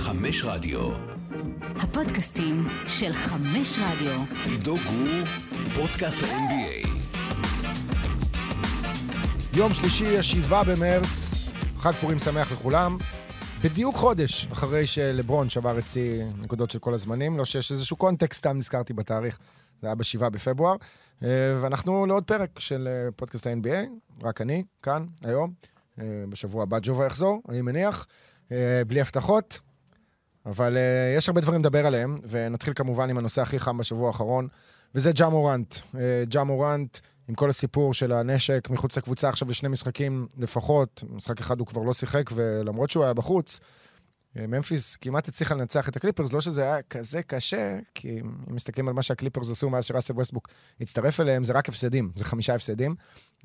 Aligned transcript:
חמש 0.00 0.44
רדיו. 0.44 0.80
הפודקאסטים 1.76 2.64
של 2.86 3.12
חמש 3.12 3.78
רדיו. 3.78 4.20
עידו 4.46 4.76
גור, 4.76 5.26
פודקאסט 5.74 6.22
ה-NBA. 6.22 6.88
יום 9.56 9.74
שלישי, 9.74 10.18
השבעה 10.18 10.64
במרץ, 10.64 11.06
חג 11.76 11.92
פורים 11.92 12.18
שמח 12.18 12.52
לכולם. 12.52 12.96
בדיוק 13.64 13.96
חודש 13.96 14.46
אחרי 14.52 14.86
שלברון 14.86 15.50
שבר 15.50 15.78
את 15.78 15.88
שיא 15.88 16.24
נקודות 16.38 16.70
של 16.70 16.78
כל 16.78 16.94
הזמנים, 16.94 17.38
לא 17.38 17.44
שיש 17.44 17.72
איזשהו 17.72 17.96
קונטקסט, 17.96 18.38
סתם 18.38 18.56
נזכרתי 18.56 18.92
בתאריך, 18.92 19.38
זה 19.82 19.86
היה 19.86 19.94
בשבעה 19.94 20.30
בפברואר. 20.30 20.76
אה, 21.22 21.28
ואנחנו 21.60 22.06
לעוד 22.06 22.24
פרק 22.24 22.58
של 22.58 22.88
אה, 22.90 23.12
פודקאסט 23.16 23.46
ה-NBA, 23.46 23.88
רק 24.22 24.40
אני, 24.40 24.64
כאן, 24.82 25.06
היום. 25.22 25.52
אה, 26.00 26.04
בשבוע 26.28 26.62
הבא 26.62 26.78
ג'ובה 26.82 27.06
יחזור, 27.06 27.42
אני 27.48 27.62
מניח, 27.62 28.06
בלי 28.86 29.00
הבטחות, 29.00 29.60
אבל 30.46 30.76
יש 31.16 31.28
הרבה 31.28 31.40
דברים 31.40 31.60
לדבר 31.60 31.86
עליהם, 31.86 32.16
ונתחיל 32.28 32.74
כמובן 32.74 33.10
עם 33.10 33.18
הנושא 33.18 33.42
הכי 33.42 33.60
חם 33.60 33.78
בשבוע 33.78 34.08
האחרון, 34.08 34.48
וזה 34.94 35.12
ג'ה 35.12 35.28
מורנט. 35.28 35.76
ג'ה 36.28 36.44
מורנט, 36.44 36.98
עם 37.28 37.34
כל 37.34 37.50
הסיפור 37.50 37.94
של 37.94 38.12
הנשק 38.12 38.68
מחוץ 38.70 38.96
לקבוצה 38.98 39.28
עכשיו 39.28 39.50
לשני 39.50 39.68
משחקים 39.68 40.26
לפחות, 40.38 41.04
משחק 41.10 41.40
אחד 41.40 41.58
הוא 41.58 41.66
כבר 41.66 41.82
לא 41.82 41.92
שיחק, 41.92 42.30
ולמרות 42.34 42.90
שהוא 42.90 43.04
היה 43.04 43.14
בחוץ, 43.14 43.60
ממפיס 44.36 44.96
כמעט 44.96 45.28
הצליחה 45.28 45.54
לנצח 45.54 45.88
את 45.88 45.96
הקליפרס, 45.96 46.32
לא 46.32 46.40
שזה 46.40 46.62
היה 46.62 46.82
כזה 46.82 47.22
קשה, 47.22 47.78
כי 47.94 48.20
אם 48.20 48.34
מסתכלים 48.46 48.88
על 48.88 48.94
מה 48.94 49.02
שהקליפרס 49.02 49.50
עשו 49.50 49.70
מאז 49.70 49.84
שראסל 49.84 50.12
ווסטברוק 50.12 50.48
הצטרף 50.80 51.20
אליהם, 51.20 51.44
זה 51.44 51.52
רק 51.52 51.68
הפסדים, 51.68 52.12
זה 52.14 52.24
חמישה 52.24 52.54
הפסדים, 52.54 52.94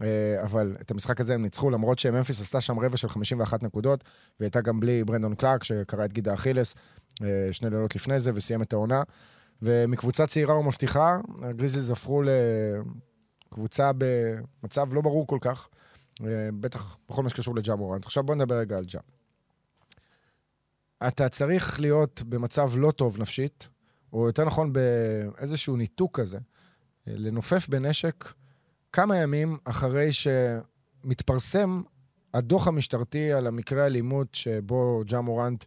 אה, 0.02 0.08
אבל 0.44 0.76
את 0.82 0.92
המשחק 0.92 1.22
הזה 1.22 1.34
הם 1.34 1.42
ניצחו, 1.42 1.70
למרות 1.70 2.00
שממפיס 2.00 2.42
עשתה 2.42 2.62
שם 2.62 2.80
רבע 2.80 2.98
של 2.98 3.10
51 3.10 3.64
נקודות, 3.64 4.04
והייתה 4.40 4.62
גם 4.62 4.80
בלי 4.80 5.04
ברנדון 5.04 5.36
קלארק, 5.36 5.64
שקרא 5.64 6.06
את 6.06 6.14
גיד 6.14 6.28
האכילס 6.28 6.76
אה, 7.24 7.28
שני 7.52 7.70
לילות 7.70 7.96
לפני 7.96 8.20
זה, 8.20 8.32
וסיים 8.36 8.62
את 8.62 8.74
העונה. 8.74 9.04
ומקבוצה 9.62 10.28
צעירה 10.28 10.58
ומבטיחה, 10.58 11.18
הגריזליז 11.42 11.90
הפכו 11.90 12.24
לקבוצה 13.52 13.92
במצב 13.98 14.94
לא 14.94 15.02
ברור 15.02 15.28
כל 15.28 15.38
כך, 15.42 15.68
אה, 16.24 16.50
בטח 16.60 16.98
בכל 17.10 17.24
מה 17.24 17.30
שקשור 17.30 17.56
לג'ה 17.56 17.76
מורנט. 17.76 18.06
עכשיו 18.06 18.24
בואו 18.24 18.38
נדבר 18.38 18.56
רגע 18.56 18.78
על 18.78 18.86
ג'ה. 18.88 19.00
אתה 21.08 21.30
צריך 21.30 21.80
להיות 21.80 22.22
במצב 22.22 22.72
לא 22.78 22.92
טוב 22.92 23.20
נפשית, 23.20 23.70
או 24.14 24.28
יותר 24.28 24.46
נכון 24.46 24.74
באיזשהו 24.74 25.76
ניתוק 25.76 26.20
כזה, 26.20 26.38
לנופף 27.08 27.68
בנשק 27.70 28.34
כמה 28.92 29.18
ימים 29.18 29.58
אחרי 29.64 30.10
שמתפרסם 30.14 31.82
הדוח 32.34 32.68
המשטרתי 32.68 33.34
על 33.34 33.48
המקרה 33.48 33.84
האלימות 33.84 34.36
שבו 34.36 35.04
ג'ה 35.06 35.22
מורנט 35.22 35.66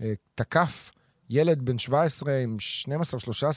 אה, 0.00 0.12
תקף 0.34 0.92
ילד 1.30 1.62
בן 1.62 1.78
17 1.78 2.38
עם 2.38 2.56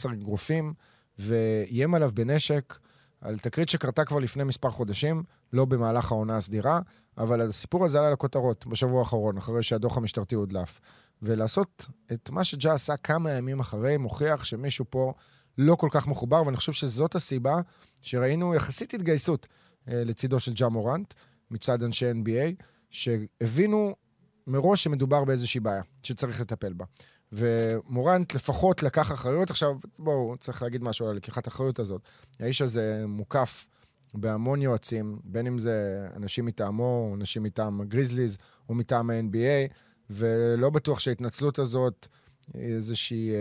12-13 0.08 0.14
אגרופים 0.14 0.73
ואיים 1.19 1.95
עליו 1.95 2.11
בנשק 2.14 2.77
על 3.22 3.39
תקרית 3.39 3.69
שקרתה 3.69 4.05
כבר 4.05 4.19
לפני 4.19 4.44
מספר 4.44 4.69
חודשים, 4.69 5.23
לא 5.53 5.66
במהלך 5.66 6.11
העונה 6.11 6.36
הסדירה, 6.36 6.80
אבל 7.17 7.42
הסיפור 7.42 7.86
הזה 7.86 7.99
עלה 7.99 8.11
לכותרות 8.11 8.67
בשבוע 8.67 8.99
האחרון, 8.99 9.38
אחרי 9.38 9.64
שהדוח 9.64 9.97
המשטרתי 9.97 10.36
הודלף. 10.36 10.80
ולעשות 11.22 11.86
את 12.14 12.30
מה 12.30 12.44
שג'ה 12.44 12.73
עשה 12.73 12.97
כמה 12.97 13.31
ימים 13.31 13.59
אחרי, 13.59 13.97
מוכיח 13.97 14.44
שמישהו 14.44 14.86
פה 14.89 15.14
לא 15.58 15.75
כל 15.75 15.88
כך 15.91 16.08
מחובר, 16.08 16.44
ואני 16.45 16.58
חושב 16.58 16.73
שזאת 16.73 17.16
הסיבה 17.16 17.55
שראינו 18.02 18.55
יחסית 18.55 18.94
התגייסות 18.94 19.47
אה, 19.88 20.03
לצידו 20.03 20.39
של 20.39 20.53
ג'ה 20.53 20.69
מורנט, 20.69 21.14
מצד 21.52 21.83
אנשי 21.83 22.11
NBA, 22.11 22.64
שהבינו 22.89 23.95
מראש 24.47 24.83
שמדובר 24.83 25.25
באיזושהי 25.25 25.59
בעיה 25.59 25.81
שצריך 26.03 26.42
לטפל 26.42 26.73
בה. 26.73 26.86
ומורנט 27.31 28.33
לפחות 28.33 28.83
לקח 28.83 29.11
אחריות. 29.11 29.49
עכשיו, 29.49 29.75
בואו, 29.99 30.36
צריך 30.39 30.61
להגיד 30.61 30.83
משהו 30.83 31.08
על 31.08 31.16
לקיחת 31.16 31.47
האחריות 31.47 31.80
הזאת. 31.80 32.02
האיש 32.39 32.61
הזה 32.61 33.03
מוקף 33.08 33.67
בהמון 34.14 34.61
יועצים, 34.61 35.20
בין 35.23 35.48
אם 35.48 35.59
זה 35.59 36.08
אנשים 36.15 36.45
מטעמו, 36.45 37.11
אנשים 37.15 37.43
מטעם 37.43 37.82
הגריזליז 37.82 38.38
או 38.70 38.76
מטעם 38.76 39.09
ה-NBA. 39.09 39.73
ולא 40.11 40.70
בטוח 40.70 40.99
שההתנצלות 40.99 41.60
הזאת 41.60 42.08
איזושהי 42.55 43.32
אה, 43.32 43.36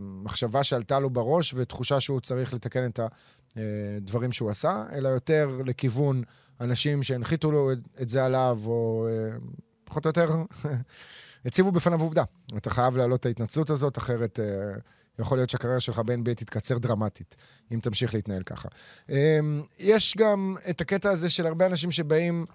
מחשבה 0.00 0.64
שעלתה 0.64 0.98
לו 0.98 1.10
בראש 1.10 1.54
ותחושה 1.54 2.00
שהוא 2.00 2.20
צריך 2.20 2.54
לתקן 2.54 2.86
את 2.86 3.00
הדברים 3.56 4.32
שהוא 4.32 4.50
עשה, 4.50 4.84
אלא 4.92 5.08
יותר 5.08 5.60
לכיוון 5.66 6.22
אנשים 6.60 7.02
שהנחיתו 7.02 7.50
לו 7.50 7.72
את 8.02 8.10
זה 8.10 8.24
עליו, 8.24 8.58
או 8.66 9.06
אה, 9.08 9.36
פחות 9.84 10.04
או 10.04 10.08
יותר 10.08 10.28
הציבו 11.46 11.72
בפניו 11.72 12.00
עובדה. 12.00 12.24
אתה 12.56 12.70
חייב 12.70 12.96
להעלות 12.96 13.20
את 13.20 13.26
ההתנצלות 13.26 13.70
הזאת, 13.70 13.98
אחרת... 13.98 14.40
אה, 14.40 14.78
יכול 15.18 15.38
להיות 15.38 15.50
שהקריירה 15.50 15.80
שלך 15.80 15.98
ב-NBA 15.98 16.34
תתקצר 16.34 16.78
דרמטית, 16.78 17.36
אם 17.72 17.78
תמשיך 17.82 18.14
להתנהל 18.14 18.42
ככה. 18.42 18.68
אה, 19.10 19.38
יש 19.78 20.14
גם 20.16 20.56
את 20.70 20.80
הקטע 20.80 21.10
הזה 21.10 21.30
של 21.30 21.46
הרבה 21.46 21.66
אנשים 21.66 21.90
שבאים 21.90 22.46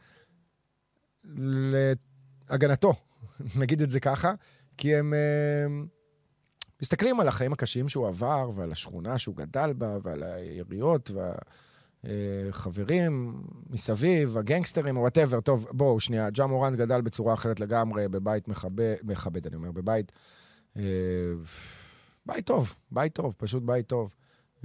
להגנתו 2.49 2.93
נגיד 3.55 3.81
את 3.81 3.91
זה 3.91 3.99
ככה, 3.99 4.33
כי 4.77 4.95
הם 4.95 5.13
אה, 5.13 5.87
מסתכלים 6.81 7.19
על 7.19 7.27
החיים 7.27 7.53
הקשים 7.53 7.89
שהוא 7.89 8.07
עבר, 8.07 8.51
ועל 8.55 8.71
השכונה 8.71 9.17
שהוא 9.17 9.35
גדל 9.35 9.73
בה, 9.73 9.97
ועל 10.03 10.23
היריות, 10.23 11.11
והחברים 12.03 13.41
אה, 13.45 13.73
מסביב, 13.73 14.37
הגנגסטרים, 14.37 14.97
או 14.97 15.01
whatever. 15.01 15.41
טוב, 15.41 15.67
בואו, 15.71 15.99
שנייה, 15.99 16.29
ג'ה 16.29 16.45
מורנט 16.45 16.75
גדל 16.75 17.01
בצורה 17.01 17.33
אחרת 17.33 17.59
לגמרי, 17.59 18.07
בבית 18.07 18.47
מכבד, 18.47 18.95
מכבד, 19.03 19.47
אני 19.47 19.55
אומר, 19.55 19.71
בבית... 19.71 20.11
אה, 20.77 20.79
בית 22.25 22.45
טוב, 22.45 22.75
בית 22.91 23.13
טוב, 23.13 23.33
פשוט 23.37 23.63
בית 23.63 23.87
טוב. 23.87 24.13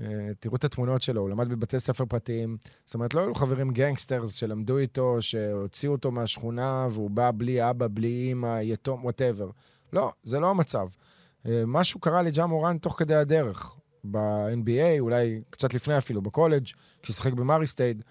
אה, 0.03 0.31
תראו 0.41 0.57
את 0.57 0.65
התמונות 0.65 1.03
שלו, 1.03 1.21
הוא 1.21 1.31
למד 1.31 1.49
בבתי 1.49 1.81
ספר 1.81 2.05
פרטיים. 2.05 2.57
זאת 2.85 2.95
אומרת, 2.95 3.15
לא 3.15 3.21
היו 3.21 3.29
לו 3.29 3.35
חברים 3.35 3.71
gangsters 3.71 4.35
שלמדו 4.35 4.79
איתו, 4.79 5.17
שהוציאו 5.21 5.93
אותו 5.93 6.11
מהשכונה, 6.11 6.89
והוא 6.91 7.11
בא 7.11 7.31
בלי 7.37 7.71
אבא, 7.71 7.87
בלי 7.91 8.29
אימא, 8.29 8.59
יתום, 8.63 9.05
whatever. 9.05 9.51
לא, 9.93 10.13
זה 10.25 10.41
לא 10.41 10.51
המצב. 10.51 10.89
אה, 11.47 11.63
משהו 11.67 12.01
קרה 12.01 12.23
לג'ה 12.23 12.47
מורן 12.47 12.79
תוך 12.79 12.99
כדי 12.99 13.15
הדרך, 13.15 13.75
ב-NBA, 14.11 14.99
אולי 14.99 15.41
קצת 15.51 15.75
לפני 15.75 15.99
אפילו, 15.99 16.23
בקולג', 16.23 16.67
כששיחק 17.03 17.33
במארי 17.33 17.67
סטייד, 17.67 18.03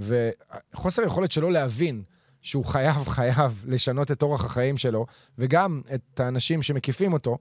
וחוסר 0.00 1.02
יכולת 1.02 1.32
שלו 1.32 1.50
להבין 1.50 2.02
שהוא 2.42 2.64
חייב, 2.64 3.08
חייב 3.08 3.64
לשנות 3.66 4.10
את 4.10 4.22
אורח 4.22 4.44
החיים 4.44 4.78
שלו, 4.78 5.06
וגם 5.38 5.82
את 5.94 6.20
האנשים 6.20 6.62
שמקיפים 6.62 7.12
אותו, 7.12 7.38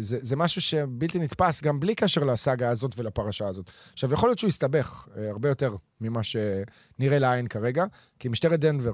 זה, 0.00 0.18
זה 0.20 0.36
משהו 0.36 0.62
שבלתי 0.62 1.18
נתפס, 1.18 1.62
גם 1.62 1.80
בלי 1.80 1.94
קשר 1.94 2.24
לסאגה 2.24 2.70
הזאת 2.70 2.92
ולפרשה 2.96 3.48
הזאת. 3.48 3.70
עכשיו, 3.92 4.12
יכול 4.12 4.28
להיות 4.28 4.38
שהוא 4.38 4.48
יסתבך 4.48 5.08
אה, 5.16 5.30
הרבה 5.30 5.48
יותר 5.48 5.76
ממה 6.00 6.20
שנראה 6.22 7.18
לעין 7.18 7.46
כרגע, 7.46 7.84
כי 8.18 8.28
משטרת 8.28 8.60
דנבר 8.60 8.92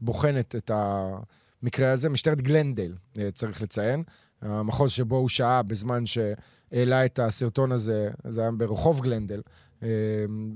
בוחנת 0.00 0.56
את 0.56 0.70
המקרה 0.74 1.92
הזה, 1.92 2.08
משטרת 2.08 2.40
גלנדייל, 2.40 2.94
אה, 3.18 3.28
צריך 3.34 3.62
לציין, 3.62 4.02
המחוז 4.42 4.90
שבו 4.90 5.16
הוא 5.16 5.28
שהה 5.28 5.62
בזמן 5.62 6.04
שהעלה 6.06 7.04
את 7.04 7.18
הסרטון 7.18 7.72
הזה, 7.72 8.10
זה 8.28 8.40
היה 8.40 8.50
ברחוב 8.50 9.00
גלנדל, 9.00 9.40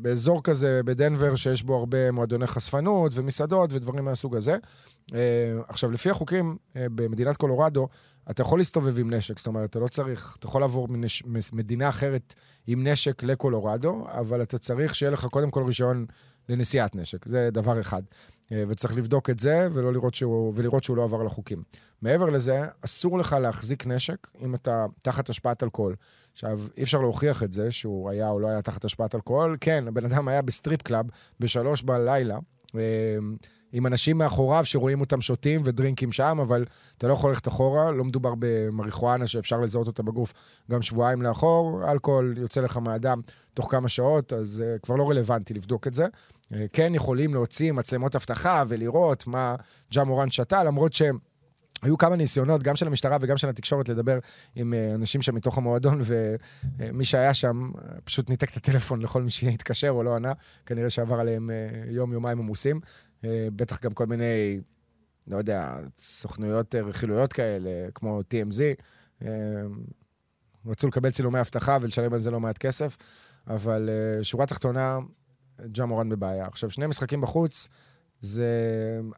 באזור 0.03 0.43
כזה 0.43 0.81
בדנבר 0.84 1.37
שיש 1.37 1.62
בו 1.62 1.75
הרבה 1.76 2.10
מועדוני 2.10 2.47
חשפנות 2.47 3.12
ומסעדות 3.14 3.72
ודברים 3.72 4.04
מהסוג 4.04 4.37
הזה. 4.37 4.56
עכשיו, 5.69 5.91
לפי 5.91 6.10
החוקים 6.10 6.56
במדינת 6.75 7.37
קולורדו, 7.37 7.88
אתה 8.31 8.42
יכול 8.42 8.60
להסתובב 8.60 8.98
עם 8.98 9.14
נשק, 9.14 9.38
זאת 9.38 9.47
אומרת, 9.47 9.70
אתה 9.70 9.78
לא 9.78 9.88
צריך, 9.88 10.37
אתה 10.38 10.47
יכול 10.47 10.60
לעבור 10.60 10.88
מנש, 10.88 11.22
ממדינה 11.53 11.88
אחרת 11.88 12.34
עם 12.66 12.87
נשק 12.87 13.22
לקולורדו, 13.22 14.06
אבל 14.09 14.42
אתה 14.42 14.59
צריך 14.59 14.94
שיהיה 14.94 15.10
לך 15.10 15.26
קודם 15.26 15.50
כל 15.50 15.62
רישיון 15.62 16.06
לנשיאת 16.48 16.94
נשק, 16.94 17.26
זה 17.26 17.50
דבר 17.53 17.81
אחד. 17.81 18.03
אה, 18.53 18.64
וצריך 18.69 18.97
לבדוק 18.97 19.31
את 19.31 19.38
זה 19.41 19.69
ולא 19.72 19.92
לראות 19.92 20.14
שהוא, 20.14 20.53
ולראות 20.56 20.84
שהוא 20.84 20.97
לא 20.97 21.04
עבר 21.04 21.20
על 21.20 21.26
החוקים. 21.26 21.62
מעבר 22.02 22.31
לזה, 22.31 22.62
אסור 22.81 23.19
לך 23.19 23.37
להחזיק 23.40 23.87
נשק 23.87 24.26
אם 24.40 24.55
אתה 24.55 24.87
תחת 25.02 25.29
השפעת 25.29 25.62
אלכוהול. 25.62 25.96
עכשיו, 26.32 26.61
אי 26.76 26.82
אפשר 26.82 27.00
להוכיח 27.00 27.43
את 27.43 27.52
זה 27.52 27.70
שהוא 27.70 28.11
היה 28.11 28.29
או 28.29 28.40
לא 28.40 28.49
היה 28.49 28.62
תחת 28.62 28.84
השפעת 28.84 29.14
אלכוהול. 29.14 29.56
כן, 29.61 29.84
הבן 29.88 30.05
אדם 30.05 30.29
היה 30.29 30.43
ב 30.43 30.49
strip 30.49 30.82
club 30.82 31.06
בשלוש 31.40 31.82
בלילה. 31.82 32.38
אה, 33.76 33.78
עם 33.78 33.87
אנשים 33.87 34.19
מאחוריו 34.19 34.64
שרואים 34.64 35.00
אותם 35.00 35.20
שותים 35.20 35.62
ודרינקים 35.64 36.12
שם, 36.12 36.38
אבל 36.43 36.64
אתה 36.99 37.08
לא 37.08 37.12
יכול 37.12 37.31
ללכת 37.31 37.49
אחורה, 37.49 37.90
לא 37.90 38.05
מדובר 38.05 38.34
במריחואנה 38.38 39.26
שאפשר 39.26 39.61
לזהות 39.61 39.87
אותה 39.87 40.02
בגוף 40.02 40.32
גם 40.70 40.82
שבועיים 40.82 41.23
לאחור, 41.23 41.90
אלכוהול 41.93 42.34
יוצא 42.38 42.61
לך 42.61 42.76
מהדם 42.76 43.20
תוך 43.55 43.70
כמה 43.70 43.88
שעות, 43.88 44.32
אז 44.32 44.62
uh, 44.62 44.78
כבר 44.81 44.96
לא 44.96 45.11
רלוונטי 45.11 45.55
לבדוק 45.55 45.87
את 45.87 45.94
זה. 45.94 46.06
Uh, 46.06 46.56
כן 46.73 46.94
יכולים 46.94 47.34
להוציא 47.34 47.73
מצלמות 47.73 48.17
אבטחה 48.17 48.64
ולראות 48.69 49.26
מה 49.26 49.56
ג'ה 49.93 50.05
מורן 50.05 50.31
שתה, 50.31 50.64
למרות 50.64 50.93
שהם... 50.93 51.19
היו 51.82 51.99
כמה 51.99 52.17
ניסיונות, 52.17 52.62
גם 52.62 52.76
של 52.76 52.87
המשטרה 52.87 53.17
וגם 53.20 53.37
של 53.37 53.49
התקשורת, 53.49 53.88
לדבר 53.88 54.19
עם 54.55 54.72
uh, 54.72 54.94
אנשים 54.94 55.22
שם 55.22 55.34
מתוך 55.34 55.58
המועדון, 55.58 56.00
ומי 56.05 57.05
שהיה 57.05 57.34
שם 57.34 57.70
פשוט 58.05 58.31
ניתק 58.31 58.50
את 58.50 58.56
הטלפון 58.56 59.00
לכל 59.00 59.22
מי 59.22 59.31
שהתקשר 59.31 59.90
או 59.90 60.02
לא 60.02 60.17
ענה. 60.17 60.32
כנראה 60.67 60.90
שעבר 60.90 61.20
עליהם 61.20 61.50
יום-יומיים 61.90 62.38
עמוסים. 62.38 62.81
אה, 63.25 63.49
בטח 63.57 63.83
גם 63.83 63.93
כל 63.93 64.07
מיני 64.07 64.61
לא 65.27 65.37
יודע, 65.37 65.77
סוכנויות 65.99 66.75
אה, 66.75 66.81
רכילויות 66.81 67.33
כאלה, 67.33 67.91
כמו 67.95 68.21
TMZ, 68.21 68.61
אה, 69.23 69.29
רצו 70.67 70.89
לקבל 70.89 71.11
צילומי 71.11 71.41
אבטחה 71.41 71.79
ולשלם 71.81 72.13
על 72.13 72.19
זה 72.19 72.31
לא 72.31 72.41
מעט 72.41 72.59
כסף, 72.59 72.97
אבל 73.47 73.89
שורה 74.23 74.47
תחתונה, 74.47 74.99
ג'ה 75.73 75.85
מורן 75.85 76.09
בבעיה. 76.09 76.47
עכשיו, 76.47 76.71
שני 76.71 76.87
משחקים 76.87 77.21
בחוץ, 77.21 77.69
זה 78.21 78.51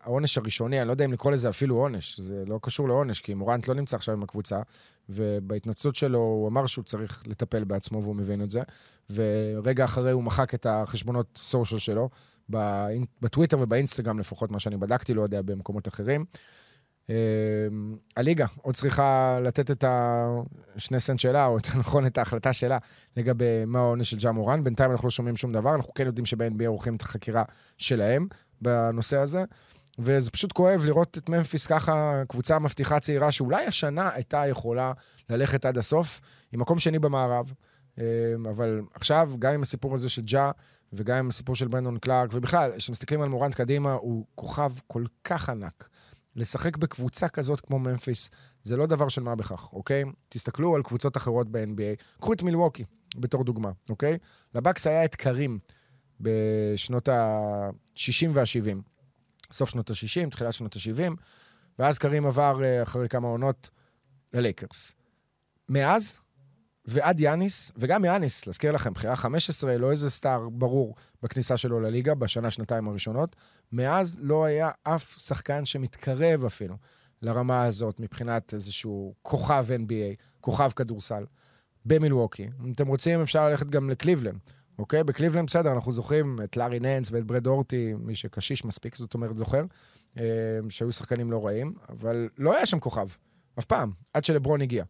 העונש 0.00 0.38
הראשוני, 0.38 0.80
אני 0.80 0.86
לא 0.86 0.92
יודע 0.92 1.04
אם 1.04 1.12
לקרוא 1.12 1.32
לזה 1.32 1.48
אפילו 1.48 1.76
עונש, 1.76 2.20
זה 2.20 2.44
לא 2.46 2.58
קשור 2.62 2.88
לעונש, 2.88 3.20
כי 3.20 3.34
מורנט 3.34 3.68
לא 3.68 3.74
נמצא 3.74 3.96
עכשיו 3.96 4.14
עם 4.14 4.22
הקבוצה, 4.22 4.60
ובהתנצלות 5.08 5.96
שלו 5.96 6.18
הוא 6.18 6.48
אמר 6.48 6.66
שהוא 6.66 6.84
צריך 6.84 7.22
לטפל 7.26 7.64
בעצמו 7.64 8.02
והוא 8.02 8.16
מבין 8.16 8.42
את 8.42 8.50
זה, 8.50 8.62
ורגע 9.10 9.84
אחרי 9.84 10.10
הוא 10.10 10.22
מחק 10.22 10.54
את 10.54 10.66
החשבונות 10.66 11.26
סושיאל 11.36 11.80
שלו, 11.80 12.08
בטוויטר 13.22 13.60
ובאינסטגרם 13.60 14.18
לפחות, 14.18 14.50
מה 14.50 14.60
שאני 14.60 14.76
בדקתי, 14.76 15.14
לא 15.14 15.22
יודע, 15.22 15.42
במקומות 15.42 15.88
אחרים. 15.88 16.24
אה, 17.10 17.14
הליגה 18.16 18.46
עוד 18.62 18.74
צריכה 18.74 19.38
לתת 19.42 19.70
את 19.70 19.84
השני 19.88 21.00
סנט 21.00 21.20
שלה, 21.20 21.46
או 21.46 21.54
יותר 21.54 21.78
נכון 21.82 22.06
את 22.06 22.18
ההחלטה 22.18 22.52
שלה 22.52 22.78
לגבי 23.16 23.64
מה 23.66 23.78
העונש 23.78 24.10
של 24.10 24.16
ג'ה 24.16 24.32
מורן. 24.32 24.64
בינתיים 24.64 24.90
אנחנו 24.90 25.06
לא 25.06 25.10
שומעים 25.10 25.36
שום 25.36 25.52
דבר, 25.52 25.74
אנחנו 25.74 25.94
כן 25.94 26.06
יודעים 26.06 26.26
שב-NBA 26.26 26.66
עורכים 26.66 26.96
את 26.96 27.02
החקירה 27.02 27.42
שלהם 27.78 28.28
בנושא 28.62 29.16
הזה. 29.16 29.44
וזה 29.98 30.30
פשוט 30.30 30.52
כואב 30.52 30.84
לראות 30.84 31.18
את 31.18 31.28
ממפיס 31.28 31.66
ככה, 31.66 32.22
קבוצה 32.28 32.58
מבטיחה 32.58 33.00
צעירה, 33.00 33.32
שאולי 33.32 33.66
השנה 33.66 34.10
הייתה 34.14 34.46
יכולה 34.46 34.92
ללכת 35.30 35.64
עד 35.64 35.78
הסוף, 35.78 36.20
עם 36.52 36.60
מקום 36.60 36.78
שני 36.78 36.98
במערב. 36.98 37.52
אה, 37.98 38.04
אבל 38.50 38.80
עכשיו, 38.94 39.30
גם 39.38 39.52
עם 39.54 39.62
הסיפור 39.62 39.94
הזה 39.94 40.08
של 40.08 40.22
ג'ה, 40.22 40.50
וגם 40.92 41.18
עם 41.18 41.28
הסיפור 41.28 41.56
של 41.56 41.68
ברנדון 41.68 41.98
קלארק, 41.98 42.30
ובכלל, 42.32 42.70
כשמסתכלים 42.76 43.20
על 43.20 43.28
מורנט 43.28 43.54
קדימה, 43.54 43.92
הוא 43.92 44.24
כוכב 44.34 44.72
כל 44.86 45.04
כך 45.24 45.48
ענק. 45.48 45.88
לשחק 46.36 46.76
בקבוצה 46.76 47.28
כזאת 47.28 47.60
כמו 47.60 47.78
ממפיס, 47.78 48.30
זה 48.62 48.76
לא 48.76 48.86
דבר 48.86 49.08
של 49.08 49.22
מה 49.22 49.34
בכך, 49.34 49.72
אוקיי? 49.72 50.04
תסתכלו 50.28 50.76
על 50.76 50.82
קבוצות 50.82 51.16
אחרות 51.16 51.48
ב-NBA. 51.50 52.18
קחו 52.20 52.32
את 52.32 52.42
מילווקי 52.42 52.84
בתור 53.16 53.44
דוגמה, 53.44 53.70
אוקיי? 53.90 54.18
לבקס 54.54 54.86
היה 54.86 55.04
את 55.04 55.14
קרים 55.14 55.58
בשנות 56.20 57.08
ה-60 57.08 58.28
וה-70. 58.32 58.97
סוף 59.52 59.70
שנות 59.70 59.90
ה-60, 59.90 60.30
תחילת 60.30 60.54
שנות 60.54 60.76
ה-70, 60.76 61.12
ואז 61.78 61.98
קרים 61.98 62.26
עבר 62.26 62.62
אה, 62.64 62.82
אחרי 62.82 63.08
כמה 63.08 63.28
עונות 63.28 63.70
ללייקרס. 64.32 64.92
מאז 65.68 66.16
ועד 66.84 67.20
יאניס, 67.20 67.72
וגם 67.76 68.04
יאניס, 68.04 68.46
להזכיר 68.46 68.72
לכם, 68.72 68.92
בחירה 68.92 69.16
15, 69.16 69.78
לא 69.78 69.90
איזה 69.90 70.10
סטאר 70.10 70.48
ברור 70.48 70.94
בכניסה 71.22 71.56
שלו 71.56 71.80
לליגה 71.80 72.14
בשנה, 72.14 72.50
שנתיים 72.50 72.88
הראשונות. 72.88 73.36
מאז 73.72 74.18
לא 74.20 74.44
היה 74.44 74.70
אף 74.82 75.18
שחקן 75.18 75.64
שמתקרב 75.64 76.44
אפילו 76.44 76.76
לרמה 77.22 77.64
הזאת 77.64 78.00
מבחינת 78.00 78.54
איזשהו 78.54 79.14
כוכב 79.22 79.66
NBA, 79.70 80.22
כוכב 80.40 80.70
כדורסל, 80.76 81.24
במילווקי. 81.84 82.48
אם 82.64 82.72
אתם 82.72 82.86
רוצים, 82.86 83.20
אפשר 83.20 83.48
ללכת 83.48 83.66
גם 83.66 83.90
לקליבלנד. 83.90 84.38
אוקיי? 84.78 85.04
בקליבלנד 85.04 85.46
בסדר, 85.46 85.72
אנחנו 85.72 85.92
זוכרים 85.92 86.38
את 86.44 86.56
לארי 86.56 86.80
ננס 86.80 87.10
ואת 87.12 87.24
ברד 87.24 87.46
אורטי, 87.46 87.94
מי 87.98 88.14
שקשיש 88.14 88.64
מספיק, 88.64 88.96
זאת 88.96 89.14
אומרת, 89.14 89.38
זוכר, 89.38 89.64
אה, 90.18 90.24
שהיו 90.68 90.92
שחקנים 90.92 91.30
לא 91.30 91.46
רעים, 91.46 91.74
אבל 91.88 92.28
לא 92.38 92.56
היה 92.56 92.66
שם 92.66 92.80
כוכב, 92.80 93.06
אף 93.58 93.64
פעם, 93.64 93.92
עד 94.14 94.24
שלברון 94.24 94.60
הגיע. 94.60 94.84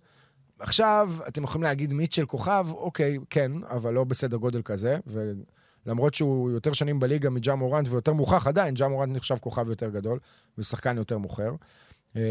עכשיו, 0.58 1.12
אתם 1.28 1.44
יכולים 1.44 1.62
להגיד 1.62 1.92
מיטשל 1.92 2.26
כוכב, 2.26 2.66
אוקיי, 2.70 3.18
כן, 3.30 3.52
אבל 3.70 3.94
לא 3.94 4.04
בסדר 4.04 4.36
גודל 4.36 4.62
כזה, 4.62 4.98
ולמרות 5.06 6.14
שהוא 6.14 6.50
יותר 6.50 6.72
שנים 6.72 7.00
בליגה 7.00 7.30
מג'ה 7.30 7.54
מורנט, 7.54 7.88
ויותר 7.88 8.12
מוכח 8.12 8.46
עדיין, 8.46 8.74
ג'ה 8.74 8.88
מורנט 8.88 9.16
נחשב 9.16 9.36
כוכב 9.40 9.68
יותר 9.68 9.90
גדול, 9.90 10.18
ושחקן 10.58 10.96
יותר 10.96 11.18
מוכר. 11.18 11.54
אה, 12.16 12.22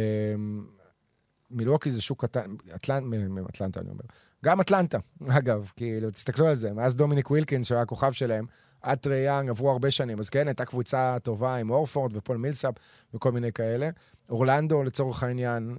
מילווקי 1.51 1.89
זה 1.89 2.01
שוק 2.01 2.21
קטן, 2.21 2.55
אטלנט, 2.75 3.03
מאטלנטה 3.29 3.79
אני 3.79 3.89
אומר. 3.89 4.03
גם 4.45 4.61
אטלנטה, 4.61 4.97
אגב, 5.27 5.71
כאילו, 5.75 6.11
תסתכלו 6.11 6.47
על 6.47 6.55
זה, 6.55 6.73
מאז 6.73 6.95
דומיניק 6.95 7.31
ווילקינס, 7.31 7.67
שהיה 7.67 7.81
הכוכב 7.81 8.11
שלהם, 8.11 8.45
עד 8.81 8.97
טרי 8.97 9.17
יאנג 9.17 9.49
עברו 9.49 9.71
הרבה 9.71 9.91
שנים. 9.91 10.19
אז 10.19 10.29
כן, 10.29 10.47
הייתה 10.47 10.65
קבוצה 10.65 11.17
טובה 11.23 11.55
עם 11.55 11.69
הורפורד 11.69 12.17
ופול 12.17 12.37
מילסאפ 12.37 12.75
וכל 13.13 13.31
מיני 13.31 13.51
כאלה. 13.51 13.89
אורלנדו, 14.29 14.83
לצורך 14.83 15.23
העניין, 15.23 15.77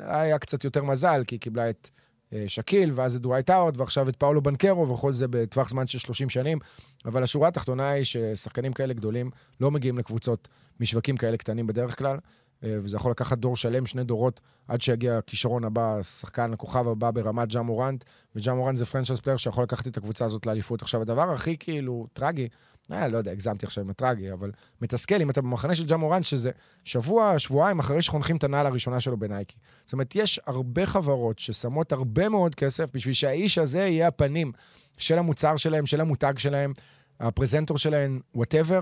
היה 0.00 0.38
קצת 0.38 0.64
יותר 0.64 0.84
מזל, 0.84 1.24
כי 1.26 1.34
היא 1.34 1.40
קיבלה 1.40 1.70
את 1.70 1.88
אה, 2.32 2.44
שקיל, 2.48 2.92
ואז 2.94 3.16
את 3.16 3.22
דווייט 3.22 3.50
הווארד, 3.50 3.80
ועכשיו 3.80 4.08
את 4.08 4.16
פאולו 4.16 4.42
בנקרו, 4.42 4.88
וכל 4.88 5.12
זה 5.12 5.28
בטווח 5.28 5.68
זמן 5.68 5.86
של 5.86 5.98
30 5.98 6.28
שנים. 6.28 6.58
אבל 7.04 7.22
השורה 7.22 7.48
התחתונה 7.48 7.88
היא 7.88 8.04
ששחקנים 8.04 8.72
כאלה 8.72 8.94
גדולים 8.94 9.30
לא 9.60 9.70
מגיעים 9.70 9.98
לקבוצות 9.98 10.48
משווקים 10.80 11.16
כאלה 11.16 11.36
קטנים 11.36 11.66
בדרך 11.66 11.98
כלל, 11.98 12.18
וזה 12.62 12.96
יכול 12.96 13.10
לקחת 13.10 13.38
דור 13.38 13.56
שלם, 13.56 13.86
שני 13.86 14.04
דורות, 14.04 14.40
עד 14.68 14.80
שיגיע 14.80 15.18
הכישרון 15.18 15.64
הבא, 15.64 15.98
השחקן, 15.98 16.52
הכוכב 16.52 16.88
הבא 16.88 17.10
ברמת 17.10 17.48
ג'ה 17.48 17.62
מורנט, 17.62 18.04
וג'ה 18.36 18.54
מורנט 18.54 18.76
זה 18.76 18.86
franchise 18.86 19.20
player 19.20 19.36
שיכול 19.36 19.64
לקחת 19.64 19.86
את 19.86 19.96
הקבוצה 19.96 20.24
הזאת 20.24 20.46
לאליפות. 20.46 20.82
עכשיו, 20.82 21.02
הדבר 21.02 21.30
הכי 21.32 21.56
כאילו 21.58 22.06
טרגי, 22.12 22.48
אה, 22.92 23.08
לא 23.08 23.18
יודע, 23.18 23.32
הגזמתי 23.32 23.66
עכשיו 23.66 23.84
עם 23.84 23.90
הטרגי, 23.90 24.32
אבל 24.32 24.50
מתסכל 24.82 25.14
אם 25.22 25.30
אתה 25.30 25.40
במחנה 25.40 25.74
של 25.74 25.86
ג'ה 25.86 25.96
מורנט, 25.96 26.24
שזה 26.24 26.50
שבוע, 26.84 27.38
שבועיים 27.38 27.78
אחרי 27.78 28.02
שחונכים 28.02 28.36
את 28.36 28.44
הנעל 28.44 28.66
הראשונה 28.66 29.00
שלו 29.00 29.16
בנייקי. 29.16 29.56
זאת 29.84 29.92
אומרת, 29.92 30.16
יש 30.16 30.40
הרבה 30.46 30.86
חברות 30.86 31.38
ששמות 31.38 31.92
הרבה 31.92 32.28
מאוד 32.28 32.54
כסף 32.54 32.90
בשביל 32.94 33.14
שהאיש 33.14 33.58
הזה 33.58 33.78
יהיה 33.78 34.08
הפנים 34.08 34.52
של 34.98 35.18
המוצר 35.18 35.56
שלהם, 35.56 35.86
של 35.86 36.00
המותג 36.00 36.38
שלהם, 36.38 36.72
הפרזנטור 37.20 37.78
שלהם, 37.78 38.20
whatever, 38.34 38.80